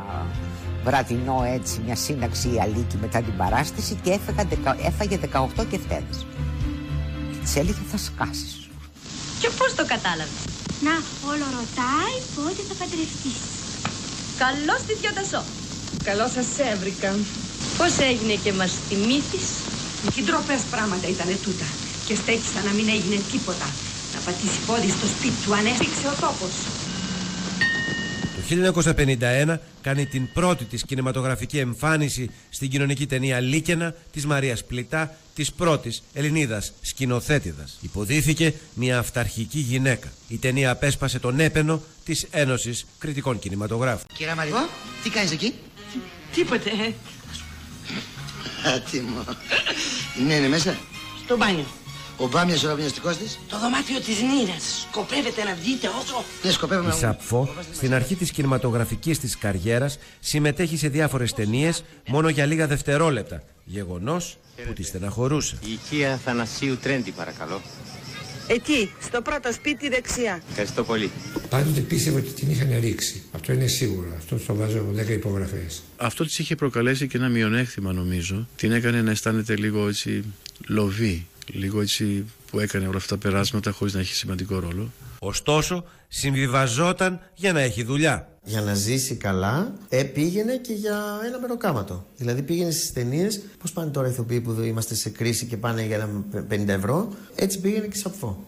βραδινό 0.85 1.43
έτσι, 1.57 1.81
μια 1.87 1.97
σύνταξη 1.97 2.49
η 2.55 2.61
Αλίκη 2.61 2.97
μετά 3.01 3.21
την 3.23 3.37
παράσταση 3.37 3.95
και 4.03 4.11
έφαγε, 4.11 4.49
δεκα- 4.49 4.77
έφαγε 4.87 5.17
18 5.17 5.65
κεφτέδες. 5.71 6.27
Και 7.31 7.37
της 7.45 7.57
έλεγε 7.57 7.83
θα 7.91 7.97
σκάσεις. 7.97 8.69
Και 9.41 9.49
πώς 9.59 9.75
το 9.75 9.85
κατάλαβες; 9.93 10.41
Να, 10.87 10.95
όλο 11.31 11.45
ρωτάει 11.59 12.17
πότε 12.37 12.61
θα 12.69 12.75
παντρευτείς. 12.81 13.39
Καλώς 14.43 14.81
τη 14.87 14.95
διατασώ. 15.03 15.43
Καλώς 16.03 16.31
σας 16.31 16.47
έβρικα. 16.73 17.11
Πώς 17.79 17.99
έγινε 17.99 18.35
και 18.45 18.53
μας 18.53 18.73
θυμήθης. 18.89 19.47
Τι 20.15 20.23
ντροπές 20.23 20.63
πράγματα 20.71 21.07
ήταν 21.09 21.29
τούτα. 21.43 21.69
Και 22.07 22.15
στέκει 22.15 22.51
να 22.65 22.73
μην 22.73 22.89
έγινε 22.89 23.19
τίποτα. 23.33 23.69
Να 24.15 24.21
πατήσει 24.25 24.59
πόδι 24.67 24.89
στο 24.89 25.07
σπίτι 25.07 25.39
του 25.45 25.55
αν 25.55 25.67
έσφιξε 25.67 26.07
ο 26.09 26.15
τόπος. 26.21 26.55
Το 28.37 28.41
1951 28.47 29.59
κάνει 29.83 30.07
την 30.07 30.33
πρώτη 30.33 30.65
της 30.65 30.85
κινηματογραφική 30.85 31.59
εμφάνιση 31.59 32.31
στην 32.51 32.71
κοινωνική 32.71 33.07
ταινία 33.07 33.41
Λίκαινα 33.41 33.95
της 34.13 34.27
Μαρίας 34.27 34.65
Πλητά, 34.65 35.17
της 35.35 35.53
πρώτης 35.53 36.03
Ελληνίδας 36.13 36.73
σκηνοθέτηδας. 36.81 37.79
Υποδίθηκε 37.81 38.55
μια 38.75 38.99
αυταρχική 38.99 39.59
γυναίκα. 39.59 40.13
Η 40.29 40.37
ταινία 40.37 40.71
απέσπασε 40.71 41.19
τον 41.19 41.41
έπαινο 41.41 41.83
της 42.05 42.27
Ένωσης 42.31 42.87
Κριτικών 42.99 43.39
Κινηματογράφων. 43.39 44.07
Κυρία 44.17 44.35
Μαρικό, 44.35 44.69
τι 45.03 45.11
κάνεις 45.11 45.33
εκεί; 45.33 45.55
Τίποτε. 46.35 46.71
Άτιμο. 48.75 49.25
Ναι, 50.27 50.35
είναι 50.35 50.49
μέσα; 50.49 50.77
Στο 51.25 51.37
μπάνιο. 51.37 51.65
Ο 52.17 52.29
Μπάμιας 52.29 52.65
ο 52.65 52.69
ραυνιαστικός 52.69 53.17
της; 53.17 53.39
Το 53.49 53.59
δωμάτιο 53.59 54.01
της 54.01 54.21
Νίνας. 54.21 54.87
Σκοπεύετε 54.91 55.45
να 55.45 55.55
βγείτε 55.55 55.87
όσο... 55.87 56.25
Ναι, 56.43 56.51
σκοπεύουμε 56.51 56.87
Η 56.87 56.91
να... 56.91 56.97
Σαπφό 56.97 57.55
στην 57.73 57.95
αρχή 57.95 58.15
της 58.15 58.31
κινηματογραφικής 58.31 59.19
της 59.19 59.39
καριέρας 59.39 59.99
συμμετέχει 60.21 60.77
σε 60.77 60.89
διάφορες 60.89 61.33
ταινίες 61.33 61.85
μόνο 62.07 62.29
για 62.29 62.47
λίγα 62.47 62.67
δευτερόλεπτα. 62.67 63.43
Γεγονός 63.65 64.37
που 64.67 64.73
τη 64.73 64.83
στεναχωρούσε. 64.83 65.59
Η 65.67 65.73
οικία 65.73 66.21
Θανασίου 66.25 66.77
Τρέντι 66.77 67.11
παρακαλώ. 67.11 67.61
Εκεί, 68.47 68.91
στο 69.01 69.23
πρώτο 69.23 69.53
σπίτι 69.53 69.89
δεξιά. 69.89 70.43
Ευχαριστώ 70.49 70.85
πολύ. 70.85 71.11
Πάντοτε 71.49 71.81
πίστευε 71.81 72.19
ότι 72.19 72.31
την 72.31 72.51
είχαν 72.51 72.81
ρίξει. 72.81 73.23
Αυτό 73.33 73.53
είναι 73.53 73.67
σίγουρο. 73.67 74.09
Αυτό 74.17 74.37
το 74.37 74.55
βάζω 74.55 74.87
10 74.97 75.09
υπογραφές. 75.09 75.83
Αυτό 75.97 76.25
της 76.25 76.39
είχε 76.39 76.55
προκαλέσει 76.55 77.07
και 77.07 77.17
ένα 77.17 77.29
μειονέκτημα 77.29 77.93
νομίζω. 77.93 78.49
Την 78.57 78.73
έκανε 78.73 79.03
να 79.03 79.11
αισθάνεται 79.11 79.57
λίγο 79.57 79.89
έτσι 79.89 80.25
λοβή. 80.67 81.27
Λίγο 81.47 81.81
έτσι 81.81 82.25
που 82.51 82.61
έκανε 82.61 82.87
όλα 82.87 82.97
αυτά 82.97 83.19
τα 83.19 83.29
περάσματα 83.29 83.71
χωρίς 83.71 83.95
να 83.95 84.01
έχει 84.01 84.15
σημαντικό 84.15 84.59
ρόλο. 84.59 84.93
Ωστόσο, 85.19 85.85
συμβιβαζόταν 86.17 87.21
για 87.35 87.53
να 87.53 87.61
έχει 87.61 87.83
δουλειά. 87.83 88.29
Για 88.45 88.61
να 88.61 88.75
ζήσει 88.75 89.15
καλά, 89.15 89.73
ε, 89.89 90.03
πήγαινε 90.03 90.57
και 90.57 90.73
για 90.73 91.21
ένα 91.27 91.41
μεροκάματο. 91.41 92.07
Δηλαδή 92.17 92.43
πήγαινε 92.43 92.71
στις 92.71 92.93
ταινίες, 92.93 93.41
πώς 93.59 93.73
πάνε 93.73 93.91
τώρα 93.91 94.09
οι 94.09 94.11
ηθοποιοί 94.11 94.41
που 94.41 94.51
είμαστε 94.51 94.95
σε 94.95 95.11
κρίση 95.11 95.47
και 95.47 95.57
πάνε 95.57 95.83
για 95.83 95.97
ένα 95.97 96.09
50 96.51 96.69
ευρώ, 96.69 97.09
έτσι 97.35 97.61
πήγαινε 97.61 97.87
και 97.87 97.97
σαφό. 97.97 98.45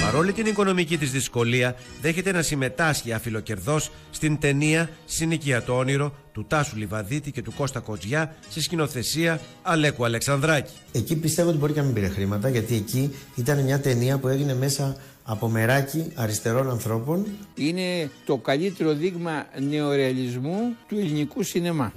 Παρόλη 0.00 0.32
την 0.32 0.46
οικονομική 0.46 0.98
της 0.98 1.10
δυσκολία, 1.10 1.76
δέχεται 2.00 2.32
να 2.32 2.42
συμμετάσχει 2.42 3.12
αφιλοκερδός 3.12 3.90
στην 4.10 4.38
ταινία 4.38 4.90
«Συνοικία 5.06 5.62
το 5.62 5.76
όνειρο» 5.76 6.14
του 6.32 6.44
Τάσου 6.48 6.76
Λιβαδίτη 6.76 7.30
και 7.30 7.42
του 7.42 7.52
Κώστα 7.56 7.80
Κοτζιά 7.80 8.34
σε 8.48 8.62
σκηνοθεσία 8.62 9.40
Αλέκου 9.62 10.04
Αλεξανδράκη. 10.04 10.72
Εκεί 10.92 11.16
πιστεύω 11.16 11.48
ότι 11.48 11.58
μπορεί 11.58 11.72
και 11.72 11.78
να 11.78 11.84
μην 11.84 11.94
πήρε 11.94 12.08
χρήματα, 12.08 12.48
γιατί 12.48 12.74
εκεί 12.74 13.14
ήταν 13.34 13.58
μια 13.62 13.80
ταινία 13.80 14.18
που 14.18 14.28
έγινε 14.28 14.54
μέσα 14.54 14.96
από 15.24 15.48
μεράκι 15.48 16.12
αριστερών 16.14 16.70
ανθρώπων. 16.70 17.26
Είναι 17.54 18.10
το 18.24 18.36
καλύτερο 18.36 18.92
δείγμα 18.92 19.46
νεορεαλισμού 19.58 20.76
του 20.88 20.98
ελληνικού 20.98 21.42
σινεμά. 21.42 21.92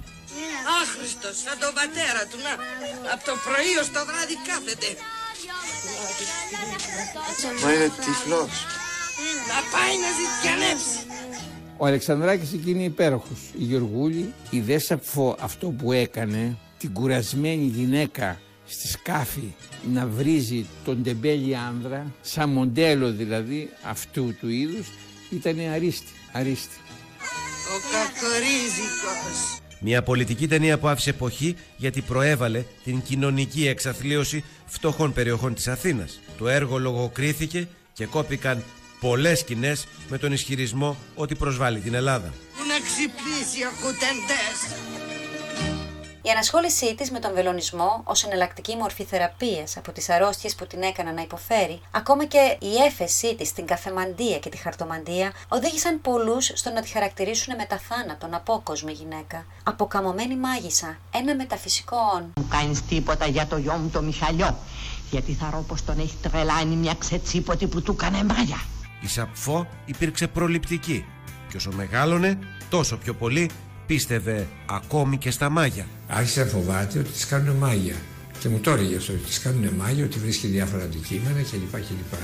Άχρηστος, 0.82 1.36
σαν 1.44 1.58
τον 1.60 1.72
πατέρα 1.74 2.22
του, 2.30 2.36
να. 2.44 2.52
Από 3.12 3.24
το 3.24 3.34
πρωί 3.44 3.72
ως 3.80 3.88
το 3.96 4.00
βράδυ 4.08 4.36
κάθεται. 4.48 4.88
Μα 7.62 7.72
είναι 7.72 7.90
τυφλός. 8.04 8.66
Να 9.48 9.58
πάει 9.72 9.94
να 10.04 10.10
ζητιανέψει. 10.18 10.98
Ο 11.76 11.86
Αλεξανδράκης 11.86 12.52
εκεί 12.52 12.70
είναι 12.70 12.82
υπέροχος. 12.82 13.38
Η 13.58 13.64
Γεωργούλη, 13.64 14.32
η 14.50 14.60
δε 14.60 14.78
Σαπφό 14.78 15.36
αυτό 15.40 15.66
που 15.66 15.92
έκανε, 15.92 16.58
την 16.78 16.92
κουρασμένη 16.92 17.64
γυναίκα 17.64 18.40
στη 18.66 18.88
σκάφη 18.88 19.54
να 19.92 20.06
βρίζει 20.06 20.66
τον 20.84 21.02
τεμπέλη 21.02 21.56
άνδρα, 21.56 22.12
σαν 22.20 22.50
μοντέλο 22.50 23.12
δηλαδή 23.12 23.70
αυτού 23.82 24.34
του 24.40 24.48
είδους, 24.48 24.86
ήταν 25.30 25.58
αρίστη, 25.74 26.12
αρίστη. 26.32 26.76
Ο 27.74 27.76
κακορίζικος. 27.92 29.58
Μια 29.80 30.02
πολιτική 30.02 30.48
ταινία 30.48 30.78
που 30.78 30.88
άφησε 30.88 31.10
εποχή 31.10 31.56
γιατί 31.76 32.00
προέβαλε 32.00 32.64
την 32.84 33.02
κοινωνική 33.02 33.66
εξαθλίωση 33.68 34.44
φτωχών 34.66 35.12
περιοχών 35.12 35.54
της 35.54 35.68
Αθήνας. 35.68 36.20
Το 36.38 36.48
έργο 36.48 36.78
λογοκρίθηκε 36.78 37.68
και 37.92 38.06
κόπηκαν 38.06 38.64
πολλές 39.00 39.38
σκηνές 39.38 39.86
με 40.08 40.18
τον 40.18 40.32
ισχυρισμό 40.32 40.96
ότι 41.14 41.34
προσβάλλει 41.34 41.80
την 41.80 41.94
Ελλάδα. 41.94 42.28
Πού 42.28 42.62
να 42.68 42.74
ξυπνήσει 42.74 43.64
ο 43.64 43.72
κουτεντές. 43.80 44.56
Η 46.26 46.30
ανασχόλησή 46.30 46.94
της 46.94 47.10
με 47.10 47.18
τον 47.18 47.34
βελονισμό 47.34 48.00
ως 48.04 48.24
εναλλακτική 48.24 48.76
μορφή 48.76 49.04
θεραπείας 49.04 49.76
από 49.76 49.92
τις 49.92 50.08
αρρώστιες 50.08 50.54
που 50.54 50.66
την 50.66 50.82
έκαναν 50.82 51.14
να 51.14 51.22
υποφέρει, 51.22 51.80
ακόμα 51.90 52.24
και 52.24 52.56
η 52.60 52.74
έφεσή 52.86 53.34
της 53.34 53.48
στην 53.48 53.66
καφεμαντία 53.66 54.38
και 54.38 54.48
τη 54.48 54.56
χαρτομαντία, 54.56 55.32
οδήγησαν 55.48 56.00
πολλούς 56.00 56.50
στο 56.54 56.70
να 56.70 56.80
τη 56.80 56.88
χαρακτηρίσουν 56.88 57.54
με 57.56 57.64
τα 57.64 57.78
θάνατον 57.78 58.34
απόκοσμη 58.34 58.92
γυναίκα. 58.92 59.46
Αποκαμωμένη 59.62 60.36
μάγισσα, 60.36 60.98
ένα 61.14 61.34
μεταφυσικό 61.34 61.96
όν. 62.14 62.32
Μου 62.36 62.48
κάνεις 62.50 62.84
τίποτα 62.84 63.26
για 63.26 63.46
το 63.46 63.56
γιο 63.56 63.74
μου 63.74 63.88
το 63.88 64.02
Μιχαλιό. 64.02 64.58
Γιατί 65.10 65.32
θα 65.32 65.50
ρω 65.52 65.64
πως 65.68 65.84
τον 65.84 65.98
έχει 65.98 66.16
τρελάνει 66.22 66.76
μια 66.76 66.94
ξετσίποτη 66.98 67.66
που 67.66 67.82
του 67.82 67.96
κάνε 67.96 68.24
μάγια. 68.24 68.60
Η 69.00 69.08
Σαπφό 69.08 69.66
υπήρξε 69.84 70.26
προληπτική 70.26 71.04
και 71.48 71.56
όσο 71.56 71.70
μεγάλωνε 71.72 72.38
τόσο 72.70 72.96
πιο 72.96 73.14
πολύ 73.14 73.50
πίστευε 73.86 74.46
ακόμη 74.66 75.16
και 75.18 75.30
στα 75.30 75.48
μάγια. 75.50 75.86
Άρχισε 76.08 76.40
να 76.40 76.46
φοβάται 76.46 76.98
ότι 76.98 77.10
τη 77.10 77.26
κάνουν 77.26 77.56
μάγια. 77.56 77.94
Και 78.38 78.48
μου 78.48 78.58
το 78.58 78.70
έλεγε 78.70 78.96
αυτό, 78.96 79.12
ότι 79.12 79.22
τη 79.32 79.40
κάνουν 79.40 79.68
μάγια, 79.78 80.04
ότι 80.04 80.18
βρίσκει 80.18 80.46
διάφορα 80.46 80.82
αντικείμενα 80.82 81.40
κλπ. 81.50 81.72
κλπ. 81.72 82.18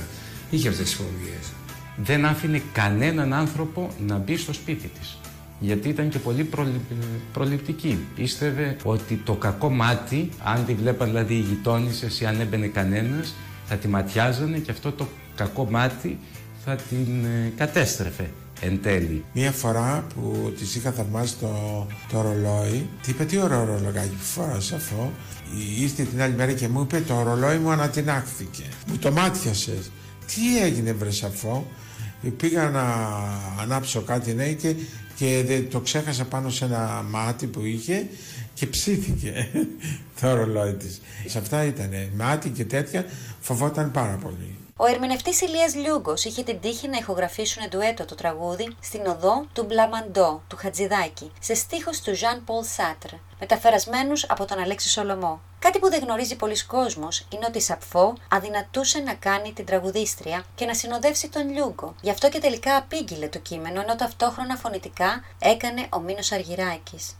Είχε 0.49 0.67
αυτές 0.69 0.85
τις 0.85 0.93
φοβίες. 0.93 1.51
Δεν 2.03 2.25
άφηνε 2.25 2.61
κανέναν 2.73 3.33
άνθρωπο 3.33 3.89
να 4.07 4.17
μπει 4.17 4.37
στο 4.37 4.53
σπίτι 4.53 4.87
της. 4.99 5.17
Γιατί 5.59 5.89
ήταν 5.89 6.09
και 6.09 6.19
πολύ 6.19 6.43
προλη- 6.43 6.81
προληπτική. 7.33 7.99
Πίστευε 8.15 8.75
ότι 8.83 9.15
το 9.25 9.33
κακό 9.33 9.69
μάτι, 9.69 10.29
αν 10.43 10.65
τη 10.65 10.73
βλέπαν 10.73 11.07
δηλαδή 11.07 11.33
οι 11.33 11.39
γειτόνισσες 11.39 12.19
ή 12.19 12.25
αν 12.25 12.39
έμπαινε 12.39 12.67
κανένας, 12.67 13.33
θα 13.65 13.75
τη 13.75 13.87
ματιάζανε 13.87 14.57
και 14.57 14.71
αυτό 14.71 14.91
το 14.91 15.07
κακό 15.35 15.67
μάτι 15.71 16.17
θα 16.65 16.75
την 16.75 17.25
ε, 17.25 17.51
κατέστρεφε 17.57 18.29
εν 18.61 18.81
τέλει. 18.81 19.23
Μία 19.33 19.51
φορά 19.51 20.05
που 20.15 20.53
της 20.57 20.75
είχα 20.75 20.91
θαυμάσει 20.91 21.35
το, 21.35 21.87
το 22.11 22.21
ρολόι, 22.21 22.89
τη 23.01 23.11
είπε 23.11 23.25
τι 23.25 23.37
ωραίο 23.37 23.65
ρολογάκι 23.65 24.09
που 24.09 24.23
φοράς 24.23 24.71
αυτό. 24.71 25.11
Ήρθε 25.79 26.03
την 26.03 26.21
άλλη 26.21 26.33
μέρα 26.35 26.51
και 26.53 26.67
μου 26.67 26.81
είπε 26.81 27.01
το 27.07 27.23
ρολόι 27.23 27.57
μου 27.57 27.71
ανατινάχθηκε. 27.71 28.63
Μου 28.87 28.97
το 28.97 29.11
μάτιασες. 29.11 29.91
Τι 30.35 30.59
έγινε 30.63 30.91
βρε 30.93 31.11
σαφό. 31.11 31.67
Πήγα 32.37 32.69
να 32.69 32.83
ανάψω 33.61 34.01
κάτι 34.01 34.33
ναι 34.33 34.47
και, 34.51 34.75
και 35.15 35.43
δε- 35.47 35.59
το 35.61 35.79
ξέχασα 35.79 36.25
πάνω 36.25 36.49
σε 36.49 36.65
ένα 36.65 37.05
μάτι 37.09 37.45
που 37.47 37.65
είχε 37.65 38.07
και 38.53 38.65
ψήθηκε 38.67 39.47
το 40.21 40.33
ρολόι 40.35 40.73
της. 40.73 41.01
Σε 41.25 41.37
αυτά 41.37 41.63
ήταν 41.65 41.89
μάτι 42.15 42.49
και 42.49 42.65
τέτοια 42.65 43.05
φοβόταν 43.39 43.91
πάρα 43.91 44.15
πολύ. 44.23 44.55
Ο 44.83 44.85
ερμηνευτής 44.85 45.41
Ηλίας 45.41 45.75
Λιούγκος 45.75 46.23
είχε 46.25 46.43
την 46.43 46.59
τύχη 46.59 46.87
να 46.87 46.97
ηχογραφήσουν 46.97 47.69
ντουέτο 47.69 48.05
το 48.05 48.15
τραγούδι 48.15 48.75
στην 48.81 49.05
οδό 49.05 49.45
του 49.53 49.63
Μπλαμαντό 49.63 50.41
του 50.47 50.57
Χατζηδάκη 50.57 51.31
σε 51.39 51.53
στίχους 51.53 52.01
του 52.01 52.11
Jean 52.11 52.37
Paul 52.37 52.77
Sartre, 52.77 53.17
μεταφερασμένους 53.39 54.25
από 54.29 54.45
τον 54.45 54.59
Αλέξη 54.59 54.89
Σολομό. 54.89 55.41
Κάτι 55.59 55.79
που 55.79 55.89
δεν 55.89 56.03
γνωρίζει 56.03 56.35
πολλοί 56.35 56.65
κόσμος 56.65 57.27
είναι 57.33 57.45
ότι 57.47 57.57
η 57.57 57.61
Σαπφό 57.61 58.13
αδυνατούσε 58.29 58.99
να 58.99 59.13
κάνει 59.13 59.53
την 59.53 59.65
τραγουδίστρια 59.65 60.43
και 60.55 60.65
να 60.65 60.73
συνοδεύσει 60.73 61.29
τον 61.29 61.49
Λιούγκο. 61.49 61.95
Γι' 62.01 62.09
αυτό 62.09 62.29
και 62.29 62.39
τελικά 62.39 62.75
απήγγειλε 62.75 63.27
το 63.27 63.39
κείμενο 63.39 63.81
ενώ 63.81 63.95
ταυτόχρονα 63.95 64.55
φωνητικά 64.55 65.23
έκανε 65.39 65.87
ο 65.89 65.99
Μίνος 65.99 66.31
Αργυράκης. 66.31 67.15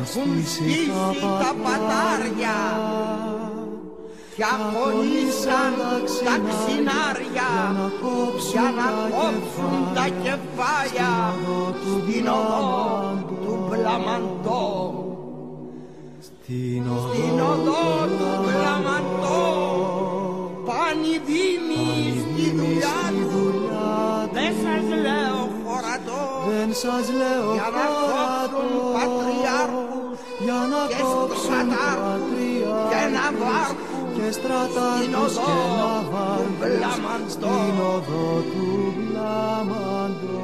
Έχουν 0.00 0.32
στήσει 0.46 0.90
τα 1.40 1.54
πατάρια 1.62 2.58
κι 4.36 4.42
απολύσαν 4.54 5.74
τα 6.24 6.36
ξινάρια 6.46 7.50
για 8.50 8.66
να 8.78 8.88
κόψουν 9.10 9.94
τα 9.94 10.06
κεφάλια 10.22 11.34
στην 11.80 12.26
οδό 12.28 13.24
του 13.44 13.58
Μπλαμαντό. 13.68 14.68
Στην 16.20 16.82
οδό 17.40 18.06
του 18.18 18.28
Μπλαμαντό 18.42 19.42
πάνει 20.66 21.14
δίνει 21.26 21.88
στη 22.20 22.56
δουλειά 22.56 23.02
του. 23.30 23.40
δεν 24.32 24.52
σας 24.62 24.84
λέω 25.04 25.40
χωρατό 25.64 26.22
Δεν 26.48 26.74
σας 26.82 27.04
λέω 27.20 27.52
για 27.52 27.68
να 27.76 27.86
κόψουν 28.00 28.70
πατριάρχους 28.94 29.10
για 29.10 29.18
να 29.20 29.29
και 30.88 31.02
κόψουν 31.02 31.38
στρατάρχους 31.44 32.22
και 32.90 33.02
να 33.16 33.26
βάρκουν 33.40 34.02
και 34.14 34.32
στρατάρχους 34.32 35.34
και 35.34 35.52
να 36.82 36.92
βάρκους 37.02 37.32
στην 37.32 37.74
οδό 37.94 38.42
του 38.50 38.94
Βλάμαντος. 38.96 40.40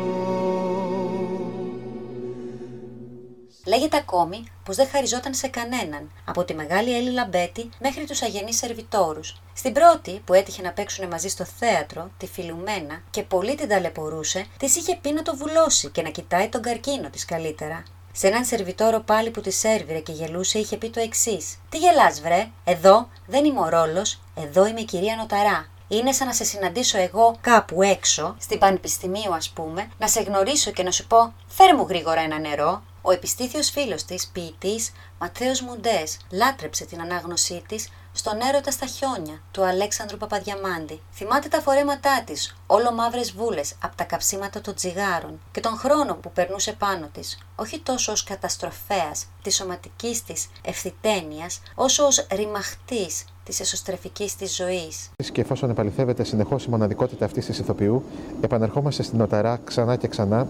Λέγεται 3.67 3.97
ακόμη 3.97 4.45
πως 4.65 4.77
δεν 4.77 4.89
χαριζόταν 4.89 5.35
σε 5.35 5.49
κανέναν, 5.49 6.11
από 6.25 6.45
τη 6.45 6.55
μεγάλη 6.55 6.97
Έλλη 6.97 7.11
Λαμπέτη 7.11 7.69
μέχρι 7.81 8.05
τους 8.05 8.23
αγενείς 8.23 8.57
σερβιτόρους. 8.57 9.37
Στην 9.55 9.73
πρώτη, 9.73 10.21
που 10.25 10.35
έτυχε 10.35 10.63
να 10.63 10.73
παίξουν 10.73 11.09
μαζί 11.09 11.29
στο 11.29 11.45
θέατρο, 11.45 12.11
τη 12.17 12.27
Φιλουμένα, 12.27 13.03
και 13.11 13.23
πολύ 13.23 13.55
την 13.55 13.69
ταλαιπωρούσε, 13.69 14.47
της 14.59 14.77
είχε 14.77 14.99
πει 15.01 15.13
να 15.13 15.23
το 15.23 15.37
βουλώσει 15.37 15.89
και 15.91 16.03
να 16.03 16.09
κοιτάει 16.09 16.49
τον 16.49 16.63
καρκίνο 16.63 17.11
της 17.11 17.25
καλύτερα. 17.25 17.83
Σε 18.19 18.27
έναν 18.27 18.45
σερβιτόρο 18.45 19.01
πάλι 19.01 19.31
που 19.31 19.41
τη 19.41 19.51
σέρβιρε 19.51 19.99
και 19.99 20.13
γελούσε, 20.13 20.59
είχε 20.59 20.77
πει 20.77 20.91
το 20.91 21.01
εξής: 21.01 21.59
Τι 21.69 21.79
γελάς, 21.79 22.21
βρε, 22.21 22.49
εδώ 22.65 23.09
δεν 23.27 23.45
είμαι 23.45 23.61
ο 23.61 23.69
ρόλος, 23.69 24.21
εδώ 24.35 24.67
είμαι 24.67 24.81
η 24.81 24.85
κυρία 24.85 25.17
Νοταρά. 25.17 25.69
Είναι 25.89 26.13
σαν 26.13 26.27
να 26.27 26.33
σε 26.33 26.45
συναντήσω 26.45 26.99
εγώ 26.99 27.37
κάπου 27.41 27.83
έξω, 27.83 28.37
στην 28.39 28.59
πανεπιστημίου 28.59 29.35
ας 29.35 29.51
πούμε, 29.51 29.91
να 29.99 30.09
σε 30.09 30.21
γνωρίσω 30.21 30.71
και 30.71 30.83
να 30.83 30.91
σου 30.91 31.07
πω: 31.07 31.35
Φέρε 31.47 31.75
μου 31.75 31.87
γρήγορα 31.89 32.21
ένα 32.21 32.39
νερό. 32.39 32.83
Ο 33.03 33.11
επιστήθιος 33.13 33.71
φίλος 33.71 34.05
της, 34.05 34.27
ποιητής, 34.27 34.93
Ματθαίος 35.19 35.61
Μουντές, 35.61 36.19
λάτρεψε 36.31 36.85
την 36.85 37.01
ανάγνωσή 37.01 37.63
της 37.69 37.89
στον 38.17 38.41
έρωτα 38.49 38.71
στα 38.71 38.87
χιόνια 38.87 39.43
του 39.51 39.65
Αλέξανδρου 39.65 40.17
Παπαδιαμάντη. 40.17 41.01
Θυμάται 41.13 41.49
τα 41.49 41.61
φορέματά 41.61 42.23
της, 42.27 42.57
όλο 42.67 42.93
μαύρες 42.93 43.33
βούλες 43.33 43.75
από 43.83 43.97
τα 43.97 44.05
καψίματα 44.05 44.61
των 44.61 44.75
τσιγάρων 44.75 45.41
και 45.53 45.61
τον 45.61 45.77
χρόνο 45.77 46.15
που 46.15 46.31
περνούσε 46.33 46.73
πάνω 46.73 47.09
της, 47.13 47.39
όχι 47.57 47.81
τόσο 47.81 48.13
ως 48.13 48.25
καταστροφέας 48.25 49.27
της 49.43 49.55
σωματικής 49.55 50.25
της 50.25 50.49
ευθυτένειας, 50.65 51.61
όσο 51.75 52.07
ως 52.07 52.27
ρημαχτής 52.33 53.25
της 53.45 53.61
εσωστρεφικής 53.61 54.37
της 54.37 54.57
ζωής. 54.57 55.11
Και 55.33 55.41
εφόσον 55.41 55.71
επαληθεύεται 55.71 56.25
συνεχώς 56.25 56.65
η 56.65 56.71
μοναδικότητα 56.71 57.25
αυτής 57.25 57.47
της 57.47 57.59
ηθοποιού, 57.59 58.05
επανερχόμαστε 58.41 59.03
στην 59.03 59.21
Οταρά 59.21 59.61
ξανά 59.65 59.97
και 59.97 60.09
ξανά, 60.09 60.49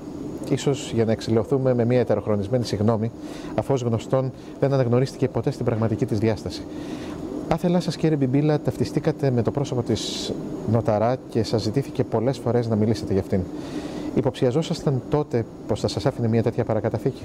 ίσως 0.49 0.91
για 0.95 1.05
να 1.05 1.13
εξηλαιωθούμε 1.13 1.75
με 1.75 1.85
μια 1.85 2.01
ετεροχρονισμένη 2.01 2.65
συγγνώμη, 2.65 3.11
αφού 3.55 3.75
ως 3.75 3.83
γνωστόν 3.83 4.33
δεν 4.61 4.73
αναγνωρίστηκε 4.73 5.29
ποτέ 5.29 5.51
στην 5.51 5.65
πραγματική 5.65 6.07
της 6.07 6.19
διάσταση. 6.19 6.63
Άθελά 7.49 7.81
σας, 7.81 7.97
κύριε 7.97 8.17
Μπιμπίλα, 8.17 8.61
ταυτιστήκατε 8.61 9.31
με 9.31 9.43
το 9.43 9.51
πρόσωπο 9.51 9.83
της 9.83 10.33
Νοταρά 10.73 11.17
και 11.29 11.43
σας 11.43 11.63
ζητήθηκε 11.63 12.05
πολλές 12.05 12.39
φορές 12.39 12.69
να 12.69 12.77
μιλήσετε 12.77 13.13
για 13.13 13.23
αυτήν. 13.23 13.41
Υποψιαζόσασταν 14.15 15.03
τότε 15.11 15.45
πως 15.67 15.81
θα 15.81 15.89
σας 15.89 16.07
άφηνε 16.07 16.29
μια 16.29 16.43
τέτοια 16.43 16.65
παρακαταθήκη; 16.65 17.23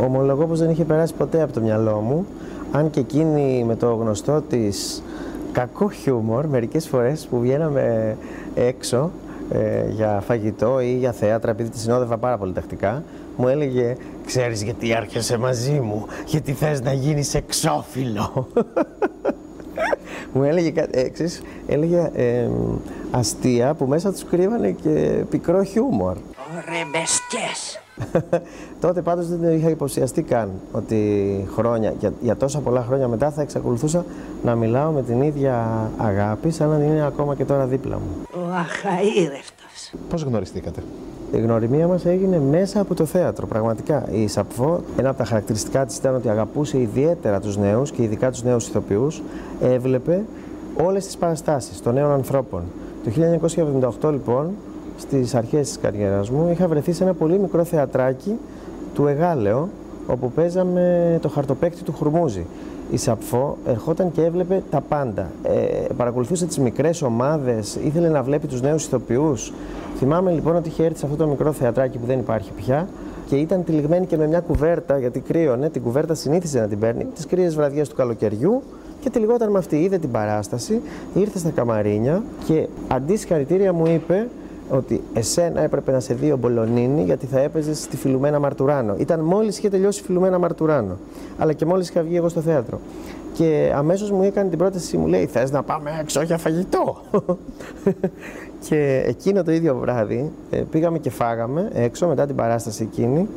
Ομολογώ 0.00 0.46
πως 0.46 0.58
δεν 0.58 0.70
είχε 0.70 0.84
περάσει 0.84 1.14
ποτέ 1.14 1.42
από 1.42 1.52
το 1.52 1.60
μυαλό 1.60 1.98
μου, 2.00 2.26
αν 2.72 2.90
και 2.90 3.00
εκείνη 3.00 3.64
με 3.64 3.76
το 3.76 3.94
γνωστό 3.94 4.42
της 4.48 5.02
κακό 5.52 5.90
χιούμορ, 5.90 6.46
μερικές 6.46 6.88
φορές 6.88 7.26
που 7.26 7.40
βγαίναμε 7.40 8.16
έξω 8.54 9.10
ε, 9.52 9.88
για 9.90 10.22
φαγητό 10.26 10.80
ή 10.80 10.96
για 10.96 11.12
θέατρα, 11.12 11.50
επειδή 11.50 11.68
τη 11.68 11.78
συνόδευα 11.78 12.16
πάρα 12.16 12.38
πολύ 12.38 12.52
τακτικά, 12.52 13.02
μου 13.36 13.48
έλεγε 13.48 13.96
«Ξέρεις 14.26 14.62
γιατί 14.62 14.94
άρχισε 14.94 15.38
μαζί 15.38 15.80
μου, 15.80 16.06
γιατί 16.26 16.52
θες 16.52 16.80
να 16.80 16.92
γίνεις 16.92 17.34
εξώφυλλο». 17.34 18.46
μου 20.32 20.42
έλεγε, 20.42 20.70
κα- 20.70 20.86
ε, 20.90 21.08
ξέρεις, 21.08 21.42
έλεγε 21.66 22.10
ε, 22.14 22.48
αστεία 23.10 23.74
που 23.74 23.86
μέσα 23.86 24.12
τους 24.12 24.24
κρύβανε 24.24 24.70
και 24.70 25.24
πικρό 25.30 25.62
χιούμορ. 25.62 26.16
Ρε 26.68 26.84
μπεστιές. 26.90 27.80
Τότε 28.80 29.02
πάντως 29.02 29.28
δεν 29.28 29.40
το 29.42 29.50
είχα 29.50 29.68
υποψιαστεί 29.70 30.22
καν 30.22 30.50
ότι 30.72 31.46
χρόνια, 31.54 31.94
για, 31.98 32.12
για 32.20 32.36
τόσα 32.36 32.58
πολλά 32.60 32.84
χρόνια 32.88 33.08
μετά 33.08 33.30
θα 33.30 33.42
εξακολουθούσα 33.42 34.04
να 34.44 34.54
μιλάω 34.54 34.90
με 34.90 35.02
την 35.02 35.22
ίδια 35.22 35.66
αγάπη 35.96 36.50
σαν 36.50 36.68
να 36.68 36.84
είναι 36.84 37.06
ακόμα 37.06 37.34
και 37.34 37.44
τώρα 37.44 37.64
δίπλα 37.66 37.96
μου. 37.96 38.08
Ο 38.34 38.52
αχαήρευτος. 38.54 39.92
Πώς 40.08 40.22
γνωριστήκατε; 40.22 40.82
Η 41.32 41.38
γνωριμία 41.40 41.86
μας 41.86 42.04
έγινε 42.04 42.40
μέσα 42.50 42.80
από 42.80 42.94
το 42.94 43.04
θέατρο, 43.04 43.46
πραγματικά. 43.46 44.08
Η 44.10 44.26
Σαπφό, 44.26 44.80
ένα 44.98 45.08
από 45.08 45.18
τα 45.18 45.24
χαρακτηριστικά 45.24 45.86
της 45.86 45.96
ήταν 45.96 46.14
ότι 46.14 46.28
αγαπούσε 46.28 46.80
ιδιαίτερα 46.80 47.40
τους 47.40 47.56
νέους 47.56 47.90
και 47.90 48.02
ειδικά 48.02 48.30
τους 48.30 48.42
νέους 48.42 48.68
ηθοποιούς. 48.68 49.22
Έβλεπε 49.60 50.24
όλες 50.84 51.04
τις 51.04 51.16
παραστάσεις 51.16 51.82
των 51.82 51.94
νέων 51.94 52.10
ανθρώπων. 52.10 52.62
Το 53.04 53.10
1978 54.00 54.10
λοιπόν, 54.10 54.50
στις 54.96 55.34
αρχές 55.34 55.68
της 55.68 55.78
καριέρας 55.78 56.30
μου, 56.30 56.48
είχα 56.50 56.68
βρεθεί 56.68 56.92
σε 56.92 57.04
ένα 57.04 57.14
πολύ 57.14 57.38
μικρό 57.38 57.64
θεατράκι 57.64 58.38
του 58.94 59.06
Εγάλεο, 59.06 59.68
όπου 60.06 60.30
παίζαμε 60.30 61.18
το 61.22 61.28
χαρτοπέκτη 61.28 61.82
του 61.82 61.92
Χουρμούζη. 61.92 62.46
Η 62.90 62.96
Σαπφό 62.96 63.56
ερχόταν 63.66 64.12
και 64.12 64.22
έβλεπε 64.24 64.62
τα 64.70 64.80
πάντα. 64.80 65.30
Ε, 65.42 65.52
παρακολουθούσε 65.96 66.46
τις 66.46 66.58
μικρές 66.58 67.02
ομάδες, 67.02 67.78
ήθελε 67.84 68.08
να 68.08 68.22
βλέπει 68.22 68.46
τους 68.46 68.60
νέους 68.60 68.84
ηθοποιούς. 68.84 69.52
Θυμάμαι 69.96 70.30
λοιπόν 70.30 70.56
ότι 70.56 70.68
είχε 70.68 70.84
έρθει 70.84 70.98
σε 70.98 71.06
αυτό 71.06 71.16
το 71.16 71.26
μικρό 71.26 71.52
θεατράκι 71.52 71.98
που 71.98 72.06
δεν 72.06 72.18
υπάρχει 72.18 72.50
πια 72.52 72.88
και 73.26 73.36
ήταν 73.36 73.64
τυλιγμένη 73.64 74.06
και 74.06 74.16
με 74.16 74.26
μια 74.26 74.40
κουβέρτα, 74.40 74.98
γιατί 74.98 75.20
κρύωνε, 75.20 75.70
την 75.70 75.82
κουβέρτα 75.82 76.14
συνήθιζε 76.14 76.60
να 76.60 76.66
την 76.66 76.78
παίρνει 76.78 77.04
τις 77.04 77.26
κρύες 77.26 77.54
βραδιές 77.54 77.88
του 77.88 77.94
καλοκαιριού 77.94 78.62
και 79.00 79.10
τυλιγόταν 79.10 79.50
με 79.50 79.58
αυτή. 79.58 79.76
Είδε 79.76 79.98
την 79.98 80.10
παράσταση, 80.10 80.80
ήρθε 81.14 81.38
στα 81.38 81.50
καμαρίνια 81.50 82.22
και 82.46 82.68
αντί 82.88 83.16
συγχαρητήρια 83.16 83.72
μου 83.72 83.86
είπε 83.86 84.28
ότι 84.68 85.02
εσένα 85.12 85.60
έπρεπε 85.60 85.92
να 85.92 86.00
σε 86.00 86.14
δει 86.14 86.32
ο 86.32 86.36
Μπολονίνη 86.36 87.02
γιατί 87.02 87.26
θα 87.26 87.40
έπαιζες 87.40 87.78
στη 87.78 87.96
Φιλουμένα 87.96 88.38
Μαρτουράνο. 88.38 88.94
Ήταν 88.98 89.20
μόλις 89.20 89.58
είχε 89.58 89.68
τελειώσει 89.68 90.00
η 90.00 90.04
Φιλουμένα 90.04 90.38
Μαρτουράνο, 90.38 90.98
αλλά 91.38 91.52
και 91.52 91.64
μόλις 91.64 91.88
είχα 91.88 92.02
βγει 92.02 92.16
εγώ 92.16 92.28
στο 92.28 92.40
θέατρο. 92.40 92.80
Και 93.32 93.72
αμέσως 93.74 94.10
μου 94.10 94.22
έκανε 94.22 94.48
την 94.48 94.58
πρόταση, 94.58 94.96
μου 94.96 95.06
λέει: 95.06 95.26
Θες 95.26 95.50
να 95.50 95.62
πάμε 95.62 95.90
έξω 96.00 96.22
για 96.22 96.38
φαγητό; 96.38 96.96
και 98.68 99.02
εκείνο 99.06 99.42
το 99.42 99.52
ίδιο 99.52 99.76
βράδυ 99.76 100.30
ε, 100.50 100.56
πήγαμε 100.56 100.98
και 100.98 101.10
φάγαμε 101.10 101.70
έξω 101.72 102.06
μετά 102.06 102.26
την 102.26 102.34
παράσταση 102.34 102.82
εκείνη 102.82 103.28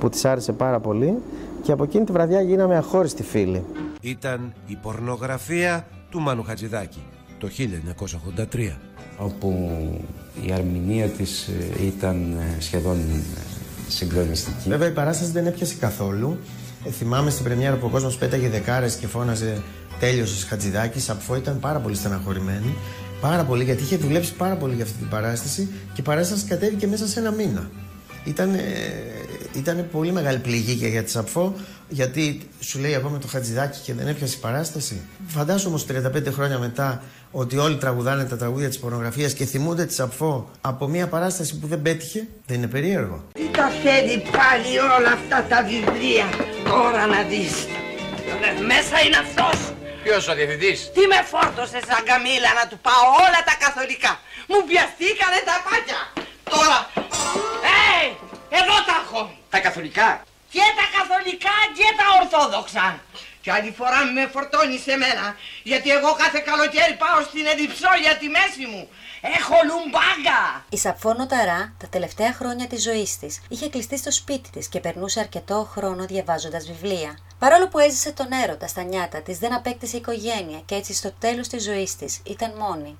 που 0.00 0.08
της 0.08 0.24
άρεσε 0.24 0.52
πάρα 0.52 0.80
πολύ 0.80 1.16
και 1.62 1.72
από 1.72 1.82
εκείνη 1.82 2.04
τη 2.04 2.12
βραδιά 2.12 2.40
γίναμε 2.40 2.76
αχώριστοι 2.76 3.22
φίλοι. 3.22 3.64
Ήταν 4.00 4.52
η 4.66 4.78
πορνογραφία 4.82 5.86
του 6.10 6.20
Μάνου 6.20 6.42
Χατζηδάκη 6.42 7.02
το 7.38 7.48
1983. 8.52 8.89
Όπου 9.20 9.68
η 10.46 10.52
αρμηνία 10.52 11.06
της 11.06 11.46
ε, 11.78 11.84
ήταν 11.84 12.32
ε, 12.32 12.60
σχεδόν 12.60 12.98
ε, 12.98 13.20
συγκλονιστική. 13.88 14.68
Βέβαια 14.68 14.88
η 14.88 14.92
παράσταση 14.92 15.30
δεν 15.30 15.46
έπιασε 15.46 15.74
καθόλου. 15.80 16.38
Ε, 16.84 16.90
θυμάμαι 16.90 17.30
στην 17.30 17.44
πρεμιέρα 17.44 17.76
που 17.76 17.86
ο 17.86 17.88
κόσμος 17.88 18.16
πέταγε 18.16 18.48
δεκάρες 18.48 18.94
και 18.94 19.06
φώναζε 19.06 19.62
τέλειωσες 20.00 20.44
Χατζηδάκης. 20.44 21.04
Σαπφό 21.04 21.36
ήταν 21.36 21.60
πάρα 21.60 21.78
πολύ 21.78 21.94
στεναχωρημένη. 21.94 22.74
Πάρα 23.20 23.44
πολύ 23.44 23.64
γιατί 23.64 23.82
είχε 23.82 23.96
δουλέψει 23.96 24.34
πάρα 24.34 24.54
πολύ 24.54 24.74
για 24.74 24.84
αυτή 24.84 24.98
την 24.98 25.08
παράσταση 25.08 25.68
και 25.92 26.00
η 26.00 26.02
παράσταση 26.02 26.44
κατέβηκε 26.44 26.86
μέσα 26.86 27.06
σε 27.06 27.18
ένα 27.20 27.30
μήνα. 27.30 27.70
Ήταν, 28.24 28.54
ε, 28.54 28.60
ήταν 29.56 29.86
πολύ 29.92 30.12
μεγάλη 30.12 30.38
πληγή 30.38 30.74
και 30.74 30.86
για 30.86 31.02
τη 31.02 31.10
Σαπφό 31.10 31.54
γιατί 31.90 32.48
σου 32.60 32.78
λέει 32.78 32.94
ακόμα 32.94 33.18
το 33.18 33.26
Χατζηδάκη 33.26 33.78
και 33.78 33.94
δεν 33.94 34.06
έπιασε 34.08 34.34
η 34.36 34.40
παράσταση. 34.40 35.00
Φαντάσου 35.26 35.64
όμως 35.68 35.86
35 35.92 36.32
χρόνια 36.32 36.58
μετά 36.58 37.02
ότι 37.30 37.56
όλοι 37.56 37.76
τραγουδάνε 37.76 38.24
τα 38.24 38.36
τραγούδια 38.36 38.68
της 38.68 38.78
πορνογραφίας 38.78 39.32
και 39.32 39.44
θυμούνται 39.44 39.84
τη 39.86 39.94
Σαπφό 39.94 40.50
από 40.60 40.86
μια 40.88 41.06
παράσταση 41.06 41.58
που 41.58 41.66
δεν 41.66 41.82
πέτυχε. 41.82 42.28
Δεν 42.46 42.56
είναι 42.56 42.66
περίεργο. 42.66 43.24
Τι 43.32 43.48
τα 43.48 43.68
θέλει 43.82 44.16
πάλι 44.38 44.78
όλα 44.96 45.12
αυτά 45.18 45.38
τα 45.48 45.58
βιβλία; 45.70 46.26
Τώρα 46.64 47.06
να 47.06 47.22
δεις. 47.22 47.54
Ε, 48.58 48.60
Μέσα 48.72 48.96
είναι 49.04 49.18
αυτός. 49.26 49.56
Ποιος 50.02 50.28
ο 50.28 50.34
διευθυντής; 50.34 50.78
Τι 50.94 51.02
με 51.12 51.20
φόρτωσε 51.32 51.78
σαν 51.88 52.02
καμίλα 52.10 52.50
να 52.60 52.64
του 52.70 52.78
πάω 52.86 53.04
όλα 53.24 53.40
τα 53.48 53.54
καθολικά; 53.64 54.12
Μου 54.50 54.58
πιαστήκανε 54.68 55.38
τα 55.48 55.56
πάτια. 55.66 56.00
Τώρα. 56.52 56.78
Ε, 57.76 58.02
εδώ 58.60 58.76
τα 58.88 58.94
έχω. 59.02 59.22
Τα 59.54 59.58
καθολικά; 59.66 60.08
Και 60.54 60.66
τα 60.78 60.86
καθολικά 60.96 61.56
και 61.78 61.88
τα 61.98 62.06
ορθόδοξα. 62.20 63.00
Και 63.42 63.52
άλλη 63.52 63.74
φορά 63.78 64.04
με 64.04 64.26
φορτώνεις 64.32 64.82
σε 64.82 64.96
μένα, 64.96 65.36
γιατί 65.62 65.90
εγώ 65.90 66.12
κάθε 66.22 66.38
καλοκαίρι 66.38 66.94
πάω 67.02 67.20
στην 67.22 67.46
Εδιψό 67.46 67.92
για 68.02 68.16
τη 68.16 68.28
μέση 68.28 68.64
μου. 68.72 68.88
Έχω 69.38 69.54
λουμπάγκα! 69.68 70.64
Η 70.68 70.78
Σαφώ 70.78 71.12
Νοταρά 71.14 71.74
τα 71.78 71.88
τελευταία 71.88 72.32
χρόνια 72.32 72.66
της 72.66 72.82
ζωής 72.82 73.18
της 73.18 73.42
είχε 73.48 73.68
κλειστεί 73.68 73.96
στο 73.98 74.10
σπίτι 74.10 74.50
της 74.50 74.68
και 74.68 74.80
περνούσε 74.80 75.20
αρκετό 75.20 75.68
χρόνο 75.72 76.04
διαβάζοντας 76.06 76.66
βιβλία. 76.66 77.18
Παρόλο 77.38 77.68
που 77.68 77.78
έζησε 77.78 78.12
τον 78.12 78.32
έρωτα 78.44 78.66
στα 78.66 78.82
νιάτα 78.82 79.22
της, 79.22 79.38
δεν 79.38 79.54
απέκτησε 79.54 79.96
οικογένεια 79.96 80.60
και 80.66 80.74
έτσι 80.74 80.94
στο 80.94 81.12
τέλος 81.18 81.48
της 81.48 81.62
ζωής 81.62 81.96
της 81.96 82.20
ήταν 82.24 82.52
μόνη. 82.58 82.98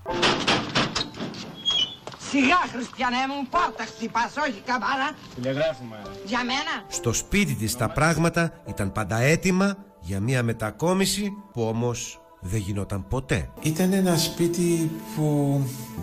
Σιγά, 2.30 2.60
Χριστιανέ 2.72 3.22
μου, 3.28 3.46
πόρτα 3.50 3.84
χτυπάς, 3.84 4.32
όχι 4.48 4.62
καμπάνα. 4.64 5.08
Τηλεγράφουμε. 5.34 6.02
Για 6.24 6.44
μένα. 6.44 6.84
Στο 6.88 7.12
σπίτι 7.12 7.54
της 7.54 7.76
τα 7.76 7.88
πράγματα 7.88 8.52
ήταν 8.66 8.92
πάντα 8.92 9.18
έτοιμα 9.20 9.76
για 10.00 10.20
μια 10.20 10.42
μετακόμιση 10.42 11.32
που 11.52 11.62
όμως 11.62 12.20
δεν 12.40 12.60
γινόταν 12.60 13.08
ποτέ. 13.08 13.50
Ήταν 13.60 13.92
ένα 13.92 14.16
σπίτι 14.16 14.90
που 15.16 15.26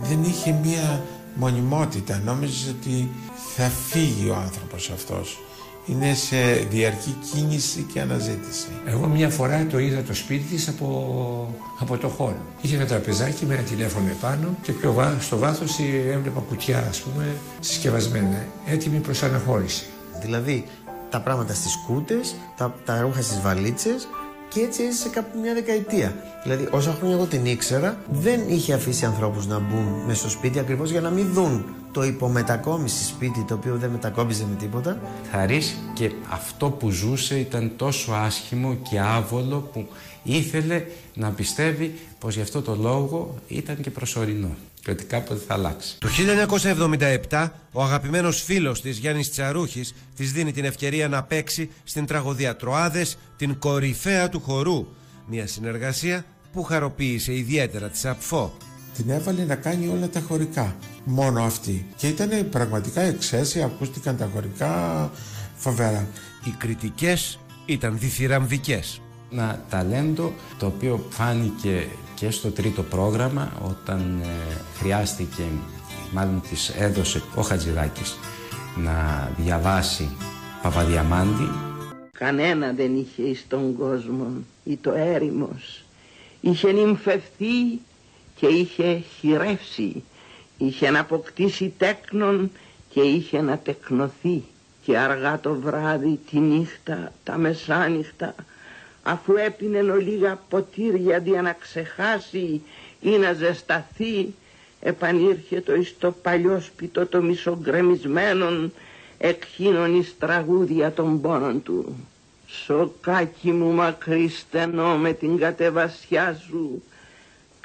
δεν 0.02 0.24
είχε 0.24 0.52
μία 0.52 1.04
μονιμότητα. 1.36 2.22
Νόμιζες 2.26 2.70
ότι 2.70 3.10
θα 3.56 3.64
φύγει 3.64 4.30
ο 4.30 4.36
άνθρωπος 4.36 4.90
αυτός. 4.90 5.38
Είναι 5.88 6.14
σε 6.14 6.38
διαρκή 6.70 7.16
κίνηση 7.32 7.86
και 7.94 8.02
αναζήτηση. 8.02 8.68
Εγώ 8.86 9.08
μια 9.08 9.30
φορά 9.30 9.66
το 9.66 9.80
είδα 9.80 10.02
το 10.02 10.14
σπίτι 10.14 10.44
της 10.44 10.68
από, 10.68 11.56
από 11.80 11.98
το 11.98 12.08
χώρο. 12.08 12.38
Είχε 12.62 12.76
ένα 12.76 12.86
τραπεζάκι 12.86 13.46
με 13.46 13.54
ένα 13.54 13.64
τηλέφωνο 13.64 14.08
επάνω 14.08 14.48
και 14.62 14.72
πιο 14.72 14.94
βά, 14.94 15.18
στο 15.20 15.38
βάθος 15.38 15.80
έβλεπα 16.12 16.40
κουτιά 16.40 16.86
ας 16.90 17.00
πούμε 17.00 17.26
συσκευασμένα, 17.60 18.46
έτοιμη 18.66 18.98
προς 18.98 19.24
αναχώρηση. 19.24 19.86
Δηλαδή 20.22 20.66
τα 21.10 21.22
πράγματα 21.22 21.54
στις 21.54 21.74
κούτες, 21.88 22.36
τα, 22.58 22.76
τα 22.86 23.02
ρούχα 23.02 23.22
στις 23.22 23.42
βαλίτσες 23.42 24.08
και 24.50 24.60
έτσι 24.60 24.84
έζησε 24.84 25.10
κάπου 25.10 25.40
μια 25.40 25.54
δεκαετία. 25.54 26.16
Δηλαδή, 26.44 26.68
όσα 26.72 26.96
χρόνια 26.98 27.16
εγώ 27.16 27.26
την 27.26 27.46
ήξερα, 27.46 27.98
δεν 28.12 28.40
είχε 28.48 28.74
αφήσει 28.74 29.06
ανθρώπους 29.06 29.48
να 29.48 29.60
μπουν 29.60 30.04
μέσα 30.06 30.20
στο 30.20 30.30
σπίτι 30.30 30.60
ακριβώς 30.60 30.90
για 30.90 31.02
να 31.02 31.10
μην 31.10 31.34
δουν 31.34 31.66
το 31.98 32.04
υπομετακόμιση 32.04 33.06
σπίτι 33.06 33.44
το 33.44 33.54
οποίο 33.54 33.76
δεν 33.76 33.90
μετακόμιζε 33.90 34.46
με 34.50 34.56
τίποτα. 34.56 35.02
Χαρίς 35.32 35.76
και 35.94 36.12
αυτό 36.30 36.70
που 36.70 36.90
ζούσε 36.90 37.40
ήταν 37.40 37.72
τόσο 37.76 38.12
άσχημο 38.12 38.76
και 38.90 39.00
άβολο 39.00 39.70
που 39.74 39.88
ήθελε 40.24 40.86
να 41.14 41.30
πιστεύει 41.30 42.00
πως 42.20 42.36
γι' 42.36 42.42
αυτό 42.42 42.62
το 42.62 42.76
λόγο 42.76 43.36
ήταν 43.48 43.82
και 43.82 43.92
προσωρινό 43.92 44.56
και 44.82 44.92
ότι 44.92 45.04
κάποτε 45.04 45.42
θα 45.48 45.54
αλλάξει. 45.54 45.98
Το 46.00 46.08
1977 47.30 47.50
ο 47.72 47.84
αγαπημένος 47.84 48.44
φίλος 48.44 48.82
της 48.82 48.98
Γιάννης 48.98 49.32
Τσαρούχης 49.32 49.94
της 50.16 50.32
δίνει 50.32 50.52
την 50.52 50.66
ευκαιρία 50.66 51.08
να 51.08 51.24
παίξει 51.24 51.70
στην 51.84 52.06
τραγωδία 52.06 52.56
Τροάδες 52.56 53.18
την 53.38 53.60
κορυφαία 53.60 54.30
του 54.30 54.40
χορού. 54.40 54.88
Μια 55.26 55.48
συνεργασία 55.48 56.26
που 56.54 56.64
χαροποίησε 56.64 57.34
ιδιαίτερα 57.34 57.90
τη 57.90 57.98
Σαπφό. 57.98 58.58
Την 58.98 59.10
έβαλε 59.10 59.44
να 59.44 59.56
κάνει 59.56 59.88
όλα 59.88 60.10
τα 60.10 60.20
χωρικά. 60.20 60.76
Μόνο 61.04 61.44
αυτή. 61.44 61.86
Και 61.96 62.08
ήταν 62.08 62.50
πραγματικά 62.50 63.02
εξαίσια, 63.02 63.66
ακούστηκαν 63.66 64.18
τα 64.18 64.30
χωρικά 64.34 65.12
φοβερά. 65.56 66.08
Οι 66.46 66.50
κριτικές 66.58 67.40
ήταν 67.66 67.98
διθυραμβικές. 68.00 69.02
Ένα 69.32 69.66
ταλέντο 69.70 70.34
το 70.58 70.66
οποίο 70.66 71.06
φάνηκε 71.10 71.88
και 72.16 72.30
στο 72.30 72.52
τρίτο 72.52 72.84
πρόγραμμα 72.84 73.52
όταν 73.64 74.22
ε, 74.24 74.28
χρειάστηκε, 74.78 75.44
μάλλον 76.14 76.42
της 76.50 76.70
έδωσε 76.70 77.24
ο 77.36 77.42
Χατζηδάκης 77.42 78.18
να 78.76 79.30
διαβάσει 79.38 80.10
Παπαδιαμάντη. 80.62 81.50
Κανένα 82.12 82.72
δεν 82.72 82.96
είχε 82.96 83.22
εις 83.22 83.46
τον 83.48 83.76
κόσμο 83.78 84.28
ή 84.64 84.76
το 84.76 84.94
έρημος. 84.94 85.84
Είχε 86.42 86.72
νυμφευθεί 86.72 87.80
και 88.40 88.48
είχε 88.48 89.04
χειρεύσει. 89.20 90.04
Είχε 90.58 90.90
να 90.90 91.00
αποκτήσει 91.00 91.74
τέκνον 91.78 92.52
και 92.90 93.02
είχε 93.02 93.42
να 93.42 93.58
τεκνοθεί. 93.58 94.44
Και 94.86 94.98
αργά 94.98 95.40
το 95.40 95.54
βράδυ, 95.56 96.20
τη 96.30 96.40
νύχτα, 96.40 97.12
τα 97.24 97.38
μεσάνυχτα, 97.38 98.36
αφού 99.04 99.34
έπινε 99.36 99.82
λίγα 99.82 100.40
ποτήρια 100.50 101.18
για 101.18 101.42
να 101.42 101.54
ξεχάσει 101.54 102.62
ή 103.02 103.10
να 103.10 103.34
ζεσταθεί, 103.34 104.34
επανήρχεται 104.82 105.80
εις 105.80 105.96
το 106.00 106.12
παλιό 106.12 106.60
σπιτό 106.60 107.06
το 107.06 107.22
μισογκρεμισμένον 107.22 108.74
εκχύνων 109.18 109.96
εις 110.00 110.16
τραγούδια 110.20 110.92
των 110.92 111.22
πόνων 111.22 111.64
του. 111.64 111.96
Σοκάκι 112.48 113.52
μου 113.52 113.72
μακρύ 113.72 114.28
στενό 114.28 114.98
με 114.98 115.14
την 115.14 115.38
κατεβασιά 115.38 116.42
σου, 116.48 116.84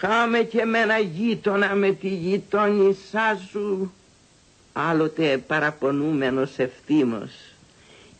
κάμε 0.06 0.38
και 0.38 0.64
με 0.64 0.78
ένα 0.78 0.98
γείτονα 0.98 1.74
με 1.74 1.90
τη 1.90 2.08
γειτόνισά 2.08 3.40
σου, 3.50 3.92
άλλοτε 4.72 5.38
παραπονούμενος 5.38 6.58
ευθύμος. 6.58 7.30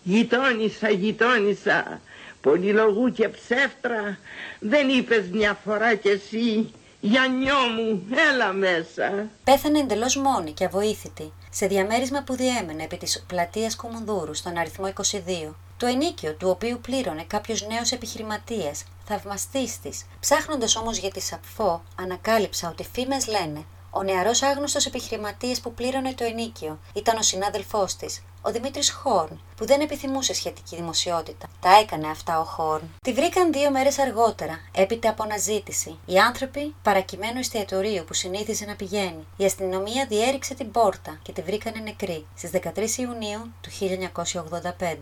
Γειτόνισα, 0.03 0.91
γειτόνισα, 0.91 2.01
πολυλογού 2.41 3.13
και 3.13 3.29
ψεύτρα, 3.29 4.19
δεν 4.59 4.89
είπες 4.89 5.29
μια 5.33 5.59
φορά 5.65 5.95
κι 5.95 6.09
εσύ, 6.09 6.71
Γιαννιό 7.01 7.59
μου, 7.77 8.03
έλα 8.31 8.53
μέσα. 8.53 9.29
Πέθανε 9.45 9.79
εντελώς 9.79 10.17
μόνη 10.17 10.53
και 10.53 10.65
αβοήθητη, 10.65 11.33
σε 11.51 11.67
διαμέρισμα 11.67 12.23
που 12.23 12.35
διέμενε 12.37 12.83
επί 12.83 12.97
της 12.97 13.25
πλατείας 13.27 13.77
Κουμουνδούρου, 13.77 14.35
στον 14.35 14.57
αριθμό 14.57 14.87
22. 14.87 15.55
Το 15.83 15.89
ενίκιο 15.89 16.35
του 16.35 16.49
οποίου 16.49 16.79
πλήρωνε 16.83 17.25
κάποιος 17.25 17.67
νέος 17.67 17.93
επιχειρηματίας, 17.93 18.85
θαυμαστής 19.05 19.81
της. 19.81 20.05
Ψάχνοντας 20.21 20.77
όμως 20.77 20.97
για 20.97 21.11
τη 21.11 21.21
Σαπφό, 21.21 21.83
ανακάλυψα 22.01 22.69
ότι 22.69 22.89
φήμες 22.93 23.27
λένε 23.27 23.65
ο 23.91 24.03
νεαρός 24.03 24.43
άγνωστος 24.43 24.87
επιχειρηματίας 24.87 25.61
που 25.61 25.75
πλήρωνε 25.75 26.15
το 26.15 26.25
ενίκιο 26.25 26.79
ήταν 26.95 27.17
ο 27.17 27.23
συνάδελφός 27.23 27.97
της, 27.97 28.23
ο 28.43 28.51
Δημήτρης 28.51 28.91
Χόρν, 28.91 29.41
που 29.63 29.69
δεν 29.69 29.81
επιθυμούσε 29.81 30.35
σχετική 30.35 30.77
δημοσιότητα. 30.77 31.47
Τα 31.61 31.71
έκανε 31.83 32.07
αυτά 32.07 32.41
ο 32.41 32.45
Χόρν. 32.45 32.83
Τη 33.05 33.13
βρήκαν 33.13 33.53
δύο 33.53 33.71
μέρες 33.71 33.99
αργότερα, 33.99 34.61
έπειτα 34.77 35.11
από 35.11 35.23
αναζήτηση. 35.23 35.97
Οι 36.07 36.19
άνθρωποι 36.19 36.75
παρακειμένου 36.83 37.39
εστιατορίου 37.39 38.05
που 38.07 38.15
συνήθιζε 38.15 38.65
να 38.65 38.75
πηγαίνει. 38.75 39.25
Η 39.37 39.45
αστυνομία 39.45 40.07
διέριξε 40.09 40.55
την 40.55 40.71
πόρτα 40.71 41.19
και 41.23 41.33
τη 41.33 41.43
βρήκανε 41.43 41.81
νεκρή 41.85 42.27
στις 42.37 42.51
13 42.53 42.59
Ιουνίου 42.99 43.53
του 43.61 43.71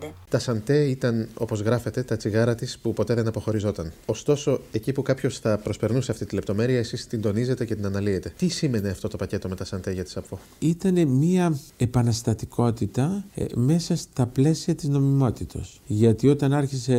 1985. 0.03 0.11
Τα 0.29 0.39
σαντέ 0.39 0.77
ήταν, 0.77 1.29
όπως 1.37 1.59
γράφεται, 1.59 2.03
τα 2.03 2.17
τσιγάρα 2.17 2.55
της 2.55 2.79
που 2.79 2.93
ποτέ 2.93 3.13
δεν 3.13 3.27
αποχωριζόταν. 3.27 3.93
Ωστόσο, 4.05 4.61
εκεί 4.71 4.91
που 4.91 5.01
κάποιος 5.01 5.39
θα 5.39 5.57
προσπερνούσε 5.57 6.11
αυτή 6.11 6.25
τη 6.25 6.35
λεπτομέρεια, 6.35 6.79
εσείς 6.79 7.07
την 7.07 7.21
τονίζετε 7.21 7.65
και 7.65 7.75
την 7.75 7.85
αναλύετε. 7.85 8.33
Τι 8.37 8.47
σήμαινε 8.47 8.89
αυτό 8.89 9.07
το 9.07 9.17
πακέτο 9.17 9.49
με 9.49 9.55
τα 9.55 9.65
σαντέ 9.65 9.91
για 9.91 10.03
τη 10.03 10.09
Σαφώ. 10.09 10.39
Ήταν 10.59 11.07
μία 11.07 11.59
επαναστατικότητα 11.77 13.23
ε, 13.35 13.45
μέσα 13.55 13.95
στα 13.95 14.25
πλαίσια 14.25 14.49
της 14.53 14.87
νομιμότητος. 14.89 15.81
Γιατί 15.87 16.27
όταν 16.27 16.53
άρχισε 16.53 16.95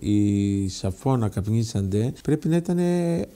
η 0.00 0.68
Σαφώ 0.68 1.16
να 1.16 1.28
καπνίζει 1.28 1.68
σαντέ, 1.68 2.12
πρέπει 2.22 2.48
να 2.48 2.56
ήταν 2.56 2.78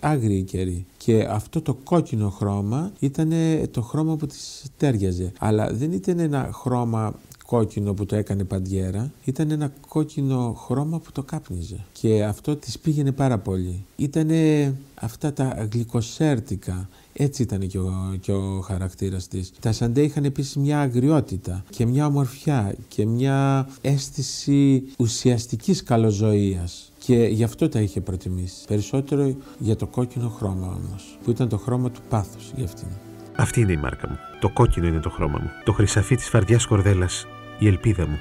άγριοι 0.01 0.43
καιροί. 0.43 0.87
Και 0.97 1.27
αυτό 1.31 1.63
το 1.63 1.75
κόκκινο 1.75 2.31
χρώμα 2.31 2.93
ήταν 2.99 3.33
το 3.71 3.83
χρώμα 3.83 4.17
που 4.17 4.27
της 4.27 4.63
τέριαζε. 4.77 5.33
Αλλά 5.39 5.73
δεν 5.73 5.93
ήταν 5.93 6.19
ένα 6.19 6.51
χρώμα 6.53 7.15
κόκκινο 7.47 7.95
που 7.95 8.07
το 8.07 8.17
έκανε 8.17 8.45
παντιέρα, 8.45 9.13
ήταν 9.25 9.51
ένα 9.51 9.73
κόκκινο 9.89 10.53
χρώμα 10.67 10.99
που 10.99 11.13
το 11.13 11.23
κάπνιζε. 11.23 11.77
Και 11.93 12.25
αυτό 12.25 12.57
της 12.57 12.79
πήγαινε 12.79 13.13
πάρα 13.13 13.39
πολύ. 13.39 13.85
Ήτανε 13.97 14.75
αυτά 14.95 15.33
τα 15.33 15.69
γλυκοσέρτικα, 15.73 16.89
έτσι 17.13 17.43
ήταν 17.43 17.67
και 17.67 17.79
ο, 17.79 18.17
και 18.21 18.33
ο 18.33 18.61
χαρακτήρας 18.61 19.29
της. 19.29 19.53
Τα 19.61 19.73
Σαντέ 19.73 20.03
είχαν 20.03 20.25
επίσης 20.25 20.57
μια 20.57 20.81
αγριότητα 20.81 21.65
και 21.71 21.87
μια 21.87 22.07
ομορφιά 22.07 22.75
και 22.89 23.07
μια 23.07 23.69
αίσθηση 23.81 24.85
ουσιαστικής 24.99 25.83
καλοζωίας. 25.83 26.93
Και 26.99 27.15
γι' 27.15 27.45
αυτό 27.45 27.69
τα 27.69 27.81
είχε 27.81 28.01
προτιμήσει. 28.01 28.65
Περισσότερο 28.67 29.37
για 29.59 29.77
το 29.77 29.87
κόκκινο 29.87 30.29
χρώμα 30.29 30.67
όμως, 30.67 31.19
που 31.25 31.31
ήταν 31.31 31.49
το 31.49 31.59
χρώμα 31.59 31.91
του 31.91 32.01
πάθους 32.09 32.53
για 32.57 32.65
αυτήν. 32.65 32.89
Αυτή 33.37 33.61
είναι 33.61 33.73
η 33.73 33.77
μάρκα 33.77 34.09
μου. 34.09 34.17
Το 34.41 34.51
κόκκινο 34.51 34.87
είναι 34.87 35.01
το 35.01 35.11
χρώμα 35.11 35.39
μου. 35.43 35.51
Το 35.65 35.73
χρυσαφί 35.73 36.17
της 36.17 36.29
φαρδιάς 36.29 36.67
κορδέλας, 36.67 37.27
η 37.59 37.67
ελπίδα 37.67 38.07
μου. 38.07 38.19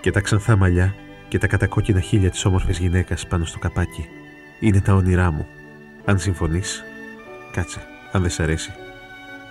Και 0.00 0.10
τα 0.10 0.20
ξανθά 0.20 0.56
μαλλιά 0.56 0.94
και 1.28 1.38
τα 1.38 1.46
κατακόκκινα 1.46 2.00
χείλια 2.00 2.30
της 2.30 2.44
όμορφης 2.44 2.78
γυναίκας 2.78 3.26
πάνω 3.26 3.44
στο 3.44 3.58
καπάκι. 3.58 4.04
Είναι 4.60 4.80
τα 4.80 4.94
όνειρά 4.94 5.30
μου. 5.30 5.46
Αν 6.04 6.18
συμφωνείς, 6.18 6.82
κάτσε, 7.52 7.80
αν 8.12 8.22
δεν 8.22 8.30
σ' 8.30 8.40
αρέσει. 8.40 8.72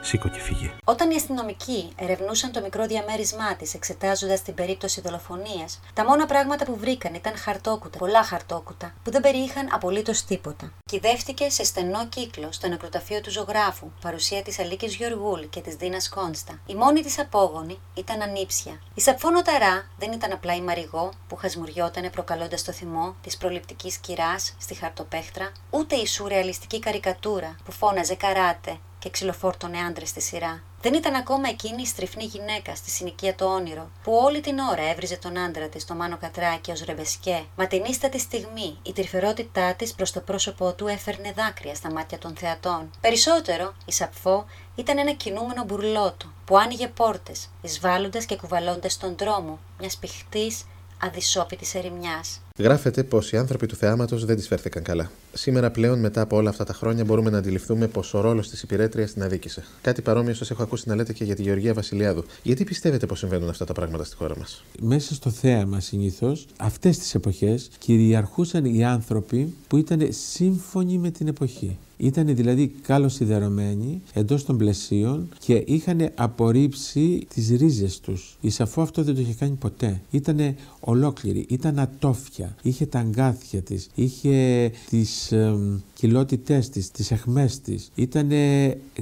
Σήκω 0.01 0.29
και 0.29 0.39
φύγε. 0.39 0.71
Όταν 0.83 1.11
οι 1.11 1.15
αστυνομικοί 1.15 1.91
ερευνούσαν 1.95 2.51
το 2.51 2.61
μικρό 2.61 2.85
διαμέρισμά 2.85 3.55
της, 3.55 3.73
εξετάζοντας 3.73 4.41
την 4.41 4.53
περίπτωση 4.53 5.01
δολοφονίας, 5.01 5.79
τα 5.93 6.05
μόνα 6.05 6.25
πράγματα 6.25 6.65
που 6.65 6.77
βρήκαν 6.77 7.13
ήταν 7.13 7.37
χαρτόκουτα, 7.37 7.97
πολλά 7.97 8.23
χαρτόκουτα, 8.23 8.93
που 9.03 9.11
δεν 9.11 9.21
περιείχαν 9.21 9.69
απολύτως 9.71 10.23
τίποτα. 10.23 10.71
Κυδεύτηκε 10.85 11.49
σε 11.49 11.63
στενό 11.63 12.07
κύκλο 12.07 12.51
στο 12.51 12.67
νεκροταφείο 12.67 13.21
του 13.21 13.31
ζωγράφου, 13.31 13.91
παρουσία 14.01 14.41
της 14.41 14.59
Αλίκης 14.59 14.95
Γεωργούλ 14.95 15.41
και 15.49 15.61
της 15.61 15.75
Δίνας 15.75 16.09
Κόνστα. 16.09 16.59
Η 16.65 16.75
μόνη 16.75 17.01
της 17.01 17.19
απόγονη 17.19 17.79
ήταν 17.93 18.21
ανήψια. 18.21 18.81
Η 18.93 19.01
Σαπφόνο 19.01 19.41
Ταρά 19.41 19.87
δεν 19.99 20.11
ήταν 20.11 20.31
απλά 20.31 20.55
η 20.55 20.61
Μαριγό 20.61 21.13
που 21.27 21.35
χασμουριότανε 21.35 22.09
προκαλώντας 22.09 22.63
το 22.63 22.71
θυμό 22.71 23.15
της 23.21 23.37
προληπτικής 23.37 23.97
κυράς 23.97 24.55
στη 24.59 24.73
χαρτοπέχτρα, 24.73 25.51
ούτε 25.69 25.95
η 25.95 26.07
σουρεαλιστική 26.07 26.79
καρικατούρα 26.79 27.55
που 27.65 27.71
φώναζε 27.71 28.15
καράτε 28.15 28.79
και 29.01 29.09
ξυλοφόρτωνε 29.09 29.77
άντρες 29.77 30.09
στη 30.09 30.21
σειρά. 30.21 30.63
Δεν 30.81 30.93
ήταν 30.93 31.15
ακόμα 31.15 31.49
εκείνη 31.49 31.81
η 31.81 31.85
στριφνή 31.85 32.23
γυναίκα 32.23 32.75
στη 32.75 32.89
συνοικία 32.89 33.35
το 33.35 33.45
όνειρο, 33.45 33.89
που 34.03 34.13
όλη 34.13 34.41
την 34.41 34.59
ώρα 34.59 34.89
έβριζε 34.89 35.17
τον 35.17 35.37
άντρα 35.37 35.67
της 35.67 35.81
στο 35.81 35.93
μάνο 35.93 36.17
κατράκι 36.17 36.71
ως 36.71 36.83
ρεμπεσκέ, 36.83 37.43
μα 37.55 37.67
την 37.67 37.83
ίστατη 37.83 38.19
στιγμή 38.19 38.77
η 38.83 38.93
τρυφερότητά 38.93 39.73
της 39.73 39.93
προς 39.93 40.11
το 40.11 40.19
πρόσωπό 40.19 40.73
του 40.73 40.87
έφερνε 40.87 41.31
δάκρυα 41.35 41.75
στα 41.75 41.91
μάτια 41.91 42.17
των 42.17 42.35
θεατών. 42.35 42.91
Περισσότερο, 43.01 43.73
η 43.85 43.91
Σαπφό 43.91 44.45
ήταν 44.75 44.97
ένα 44.97 45.11
κινούμενο 45.11 45.63
μπουρλό 45.63 46.13
του, 46.17 46.33
που 46.45 46.57
άνοιγε 46.57 46.87
πόρτες, 46.87 47.49
εισβάλλοντας 47.61 48.25
και 48.25 48.35
κουβαλώντας 48.35 48.97
τον 48.97 49.15
δρόμο 49.17 49.59
μιας 49.79 49.97
πηχτής 49.97 50.65
αδυσόπιτης 51.03 51.75
ερημιάς. 51.75 52.41
Γράφεται 52.57 53.03
πως 53.03 53.31
οι 53.31 53.37
άνθρωποι 53.37 53.65
του 53.65 53.75
θεάματος 53.75 54.25
δεν 54.25 54.35
τη 54.35 54.41
φέρθηκαν 54.41 54.83
καλά. 54.83 55.11
Σήμερα 55.33 55.71
πλέον, 55.71 55.99
μετά 55.99 56.21
από 56.21 56.35
όλα 56.35 56.49
αυτά 56.49 56.63
τα 56.63 56.73
χρόνια, 56.73 57.03
μπορούμε 57.03 57.29
να 57.29 57.37
αντιληφθούμε 57.37 57.87
πως 57.87 58.13
ο 58.13 58.21
ρόλος 58.21 58.49
της 58.49 58.61
υπηρέτριας 58.61 59.13
την 59.13 59.23
αδίκησε. 59.23 59.63
Κάτι 59.81 60.01
παρόμοιο 60.01 60.33
σας 60.33 60.51
έχω 60.51 60.63
ακούσει 60.63 60.89
να 60.89 60.95
λέτε 60.95 61.13
και 61.13 61.23
για 61.23 61.35
τη 61.35 61.41
Γεωργία 61.41 61.73
Βασιλιάδου. 61.73 62.23
Γιατί 62.43 62.63
πιστεύετε 62.63 63.05
πως 63.05 63.19
συμβαίνουν 63.19 63.49
αυτά 63.49 63.65
τα 63.65 63.73
πράγματα 63.73 64.03
στη 64.03 64.15
χώρα 64.15 64.37
μας; 64.37 64.63
Μέσα 64.81 65.13
στο 65.13 65.29
θέαμα 65.29 65.79
συνήθως, 65.79 66.45
αυτές 66.57 66.97
τις 66.97 67.15
εποχές 67.15 67.69
κυριαρχούσαν 67.77 68.65
οι 68.65 68.85
άνθρωποι 68.85 69.53
που 69.67 69.77
ήταν 69.77 70.07
σύμφωνοι 70.09 70.97
με 70.97 71.09
την 71.09 71.27
εποχή. 71.27 71.77
Ήταν 72.03 72.35
δηλαδή 72.35 72.67
καλοσυδερωμένοι 72.67 74.01
εντός 74.13 74.45
των 74.45 74.57
πλαισίων 74.57 75.29
και 75.39 75.63
είχαν 75.67 76.11
απορρίψει 76.15 77.27
τις 77.33 77.49
ρίζες 77.49 77.99
τους. 77.99 78.37
Η 78.41 78.49
Σαφώ 78.49 78.81
αυτό 78.81 79.03
δεν 79.03 79.15
το 79.15 79.21
είχε 79.21 79.33
κάνει 79.33 79.55
ποτέ. 79.55 80.01
Ήταν 80.11 80.55
ολόκληρη, 80.79 81.45
ήταν 81.49 81.79
ατόφια, 81.79 82.40
είχε 82.61 82.85
τα 82.85 82.99
αγκάθια 82.99 83.61
της, 83.61 83.89
είχε 83.95 84.71
τις 84.89 85.31
ε, 85.31 85.55
κοιλότητές 85.93 86.69
της, 86.69 86.91
τις 86.91 87.11
εχμέ 87.11 87.49
της. 87.63 87.91
Ήταν 87.95 88.29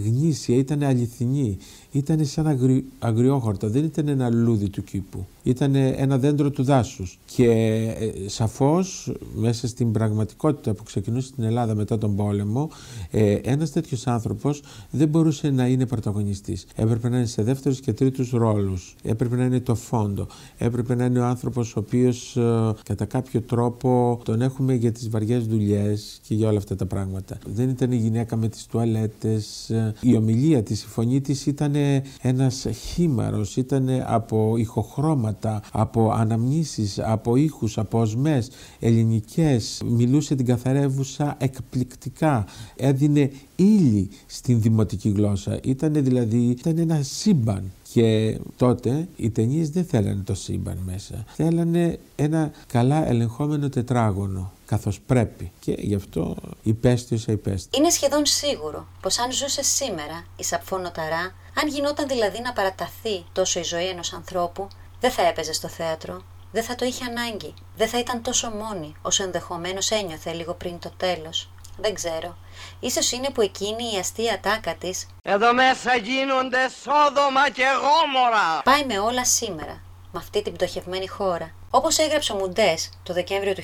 γνήσια, 0.05 0.57
ήταν 0.57 0.83
αληθινή. 0.83 1.57
Ήταν 1.91 2.25
σαν 2.25 2.47
αγρι... 2.47 2.85
αγριόχορτα, 2.99 3.67
δεν 3.67 3.83
ήταν 3.83 4.07
ένα 4.07 4.29
λούδι 4.29 4.69
του 4.69 4.83
κήπου. 4.83 5.25
Ήταν 5.49 5.75
ένα 5.75 6.17
δέντρο 6.17 6.49
του 6.49 6.63
δάσους. 6.63 7.19
Και 7.25 7.45
ε, 7.45 8.29
σαφώς 8.29 9.13
μέσα 9.35 9.67
στην 9.67 9.91
πραγματικότητα 9.91 10.73
που 10.73 10.83
ξεκινούσε 10.83 11.27
στην 11.27 11.43
Ελλάδα 11.43 11.75
μετά 11.75 11.97
τον 11.97 12.15
πόλεμο, 12.15 12.69
ε, 13.11 13.33
ένας 13.33 13.71
τέτοιος 13.71 14.07
άνθρωπος 14.07 14.61
δεν 14.89 15.07
μπορούσε 15.07 15.49
να 15.49 15.67
είναι 15.67 15.85
πρωταγωνιστής. 15.85 16.65
Έπρεπε 16.75 17.09
να 17.09 17.17
είναι 17.17 17.25
σε 17.25 17.43
δεύτερους 17.43 17.79
και 17.79 17.93
τρίτους 17.93 18.29
ρόλους. 18.31 18.95
Έπρεπε 19.03 19.35
να 19.35 19.43
είναι 19.43 19.59
το 19.59 19.75
φόντο. 19.75 20.27
Έπρεπε 20.57 20.95
να 20.95 21.05
είναι 21.05 21.19
ο 21.19 21.25
άνθρωπος 21.25 21.75
ο 21.75 21.79
οποίος 21.79 22.37
ε, 22.37 22.73
κατά 22.83 23.05
κάποιο 23.05 23.41
τρόπο 23.41 24.19
τον 24.23 24.41
έχουμε 24.41 24.73
για 24.73 24.91
τις 24.91 25.09
βαριές 25.09 25.45
δουλειές 25.47 26.19
και 26.27 26.35
για 26.35 26.47
όλα 26.47 26.57
αυτά 26.57 26.75
τα 26.75 26.85
πράγματα. 26.85 27.37
Δεν 27.45 27.69
ήταν 27.69 27.91
η 27.91 27.97
γυναίκα 27.97 28.35
με 28.35 28.47
τις 28.47 28.65
τουαλέτες. 28.65 29.69
Ε, 29.69 29.93
η 30.01 30.15
ομιλία 30.15 30.63
της, 30.63 30.83
η 30.83 30.87
φωνή 30.87 31.21
της 31.21 31.45
ήταν 31.45 31.73
ένας 32.21 32.67
χήμαρος, 32.93 33.55
ήταν 33.55 33.89
από 34.05 34.57
ηχοχρώματα, 34.57 35.38
από 35.71 36.11
αναμνήσεις, 36.11 36.99
από 36.99 37.35
ήχους, 37.35 37.77
από 37.77 37.99
οσμές 37.99 38.49
ελληνικές. 38.79 39.81
Μιλούσε 39.85 40.35
την 40.35 40.45
καθαρεύουσα 40.45 41.35
εκπληκτικά. 41.39 42.45
Έδινε 42.75 43.31
ύλη 43.55 44.09
στην 44.25 44.61
δημοτική 44.61 45.09
γλώσσα. 45.09 45.59
Ήταν 45.63 45.93
δηλαδή 45.93 46.37
ήταν 46.37 46.77
ένα 46.77 47.01
σύμπαν. 47.01 47.71
Και 47.93 48.39
τότε 48.57 49.07
οι 49.15 49.29
ταινίες 49.29 49.69
δεν 49.69 49.85
θέλανε 49.85 50.21
το 50.23 50.33
σύμπαν 50.33 50.77
μέσα. 50.85 51.25
Θέλανε 51.35 51.99
ένα 52.15 52.51
καλά 52.67 53.07
ελεγχόμενο 53.07 53.69
τετράγωνο 53.69 54.51
καθώς 54.65 54.99
πρέπει. 54.99 55.51
Και 55.59 55.75
γι' 55.79 55.95
αυτό 55.95 56.35
υπέστη 56.63 57.15
όσα 57.15 57.31
υπέστη. 57.31 57.77
Είναι 57.77 57.89
σχεδόν 57.89 58.25
σίγουρο 58.25 58.87
πως 59.01 59.19
αν 59.19 59.31
ζούσε 59.31 59.63
σήμερα 59.63 60.25
η 60.35 60.43
Σαπφόνοταρά, 60.43 61.33
αν 61.61 61.67
γινόταν 61.67 62.07
δηλαδή 62.07 62.41
να 62.43 62.53
παραταθεί 62.53 63.23
τόσο 63.31 63.59
η 63.59 63.63
ζωή 63.63 63.87
ενός 63.87 64.13
ανθρώπου, 64.13 64.67
δεν 64.99 65.11
θα 65.11 65.21
έπαιζε 65.21 65.53
στο 65.53 65.67
θέατρο, 65.67 66.23
δεν 66.51 66.63
θα 66.63 66.75
το 66.75 66.85
είχε 66.85 67.03
ανάγκη, 67.03 67.53
δεν 67.75 67.87
θα 67.87 67.99
ήταν 67.99 68.21
τόσο 68.21 68.49
μόνη 68.49 68.95
όσο 69.01 69.23
ενδεχομένως 69.23 69.91
ένιωθε 69.91 70.33
λίγο 70.33 70.53
πριν 70.53 70.79
το 70.79 70.91
τέλος. 70.97 71.49
Δεν 71.81 71.93
ξέρω. 71.93 72.37
Ίσως 72.79 73.11
είναι 73.11 73.29
που 73.29 73.41
εκείνη 73.41 73.93
η 73.95 73.97
αστεία 73.99 74.39
τάκα 74.39 74.75
της 74.75 75.07
Εδώ 75.21 75.53
μέσα 75.53 75.95
γίνονται 75.95 76.69
σόδομα 76.83 77.49
και 77.49 77.63
γόμορα 77.63 78.61
πάει 78.63 78.85
με 78.85 78.99
όλα 78.99 79.25
σήμερα, 79.25 79.81
με 80.11 80.19
αυτή 80.19 80.41
την 80.41 80.53
πτωχευμένη 80.53 81.07
χώρα. 81.07 81.53
Όπως 81.69 81.97
έγραψε 81.97 82.31
ο 82.31 82.35
Μουντές 82.35 82.89
το 83.03 83.13
Δεκέμβριο 83.13 83.53
του 83.53 83.63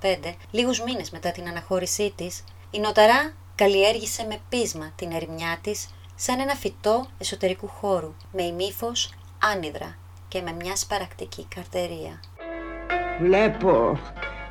1985, 0.00 0.34
λίγους 0.50 0.80
μήνες 0.82 1.10
μετά 1.10 1.30
την 1.30 1.48
αναχώρησή 1.48 2.12
της, 2.16 2.44
η 2.70 2.78
Νοταρά 2.78 3.32
καλλιέργησε 3.54 4.24
με 4.24 4.40
πείσμα 4.48 4.92
την 4.96 5.12
ερημιά 5.12 5.58
της 5.62 5.88
σαν 6.14 6.40
ένα 6.40 6.54
φυτό 6.54 7.06
εσωτερικού 7.18 7.68
χώρου, 7.68 8.14
με 8.32 8.42
ημίφος 8.42 9.10
άνυδρα 9.38 9.98
και 10.28 10.40
με 10.44 10.54
μια 10.60 10.76
σπαρακτική 10.76 11.46
καρτερία. 11.54 12.20
Βλέπω, 13.20 13.98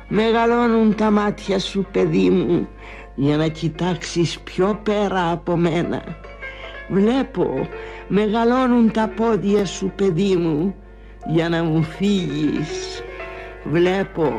μεγαλώνουν 0.08 0.94
τα 0.94 1.10
μάτια 1.10 1.58
σου 1.58 1.86
παιδί 1.92 2.30
μου 2.30 2.68
για 3.14 3.36
να 3.36 3.48
κοιτάξεις 3.48 4.40
πιο 4.40 4.80
πέρα 4.82 5.30
από 5.30 5.56
μένα. 5.56 6.02
Βλέπω, 6.88 7.68
μεγαλώνουν 8.08 8.92
τα 8.92 9.08
πόδια 9.16 9.64
σου 9.66 9.92
παιδί 9.96 10.36
μου 10.36 10.74
για 11.26 11.48
να 11.48 11.64
μου 11.64 11.82
φύγεις. 11.82 13.02
Βλέπω, 13.64 14.32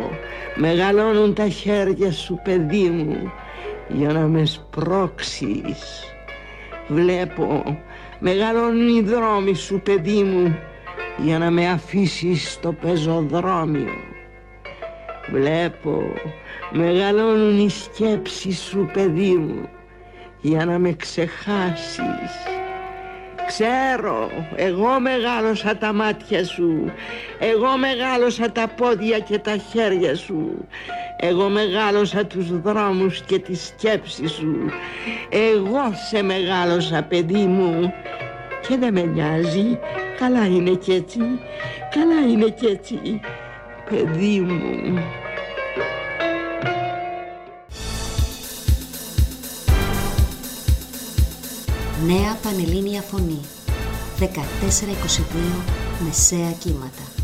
μεγαλώνουν 0.55 1.33
τα 1.33 1.47
χέρια 1.47 2.11
σου 2.11 2.39
παιδί 2.43 2.89
μου 2.89 3.31
για 3.87 4.13
να 4.13 4.19
με 4.19 4.45
σπρώξεις. 4.45 6.13
Βλέπω, 6.87 7.79
μεγαλώνουν 8.19 8.87
οι 8.87 9.01
δρόμοι 9.01 9.55
σου 9.55 9.81
παιδί 9.83 10.23
μου 10.23 10.57
για 11.23 11.37
να 11.37 11.51
με 11.51 11.69
αφήσεις 11.69 12.51
στο 12.51 12.73
πεζοδρόμιο. 12.73 13.93
Βλέπω, 15.31 16.13
μεγαλώνουν 16.71 17.59
οι 17.59 17.69
σκέψεις 17.69 18.59
σου 18.59 18.89
παιδί 18.93 19.35
μου. 19.35 19.69
Για 20.41 20.65
να 20.65 20.79
με 20.79 20.91
ξεχάσεις. 20.91 22.49
Ξέρω, 23.47 24.29
εγώ 24.55 24.99
μεγάλωσα 24.99 25.77
τα 25.77 25.93
μάτια 25.93 26.45
σου, 26.45 26.91
εγώ 27.39 27.77
μεγάλωσα 27.77 28.51
τα 28.51 28.67
πόδια 28.67 29.19
και 29.19 29.37
τα 29.39 29.57
χέρια 29.57 30.15
σου, 30.15 30.67
εγώ 31.17 31.49
μεγάλωσα 31.49 32.25
τους 32.25 32.61
δρόμους 32.61 33.21
και 33.21 33.39
τις 33.39 33.65
σκέψεις 33.65 34.31
σου, 34.31 34.69
εγώ 35.29 35.93
σε 36.09 36.21
μεγάλωσα 36.21 37.03
παιδί 37.03 37.45
μου 37.45 37.93
και 38.69 38.77
δεν 38.77 38.93
με 38.93 39.01
νοιάζει, 39.01 39.79
καλά 40.19 40.45
είναι 40.45 40.71
κι 40.71 40.91
έτσι, 40.91 41.19
καλά 41.89 42.31
είναι 42.31 42.49
κι 42.49 42.65
έτσι, 42.65 43.19
παιδί 43.89 44.39
μου. 44.39 44.99
Νέα 52.05 52.37
Πανελλήνια 52.43 53.01
Φωνή. 53.01 53.39
1422 54.19 54.25
Μεσαία 56.05 56.51
Κύματα 56.51 57.18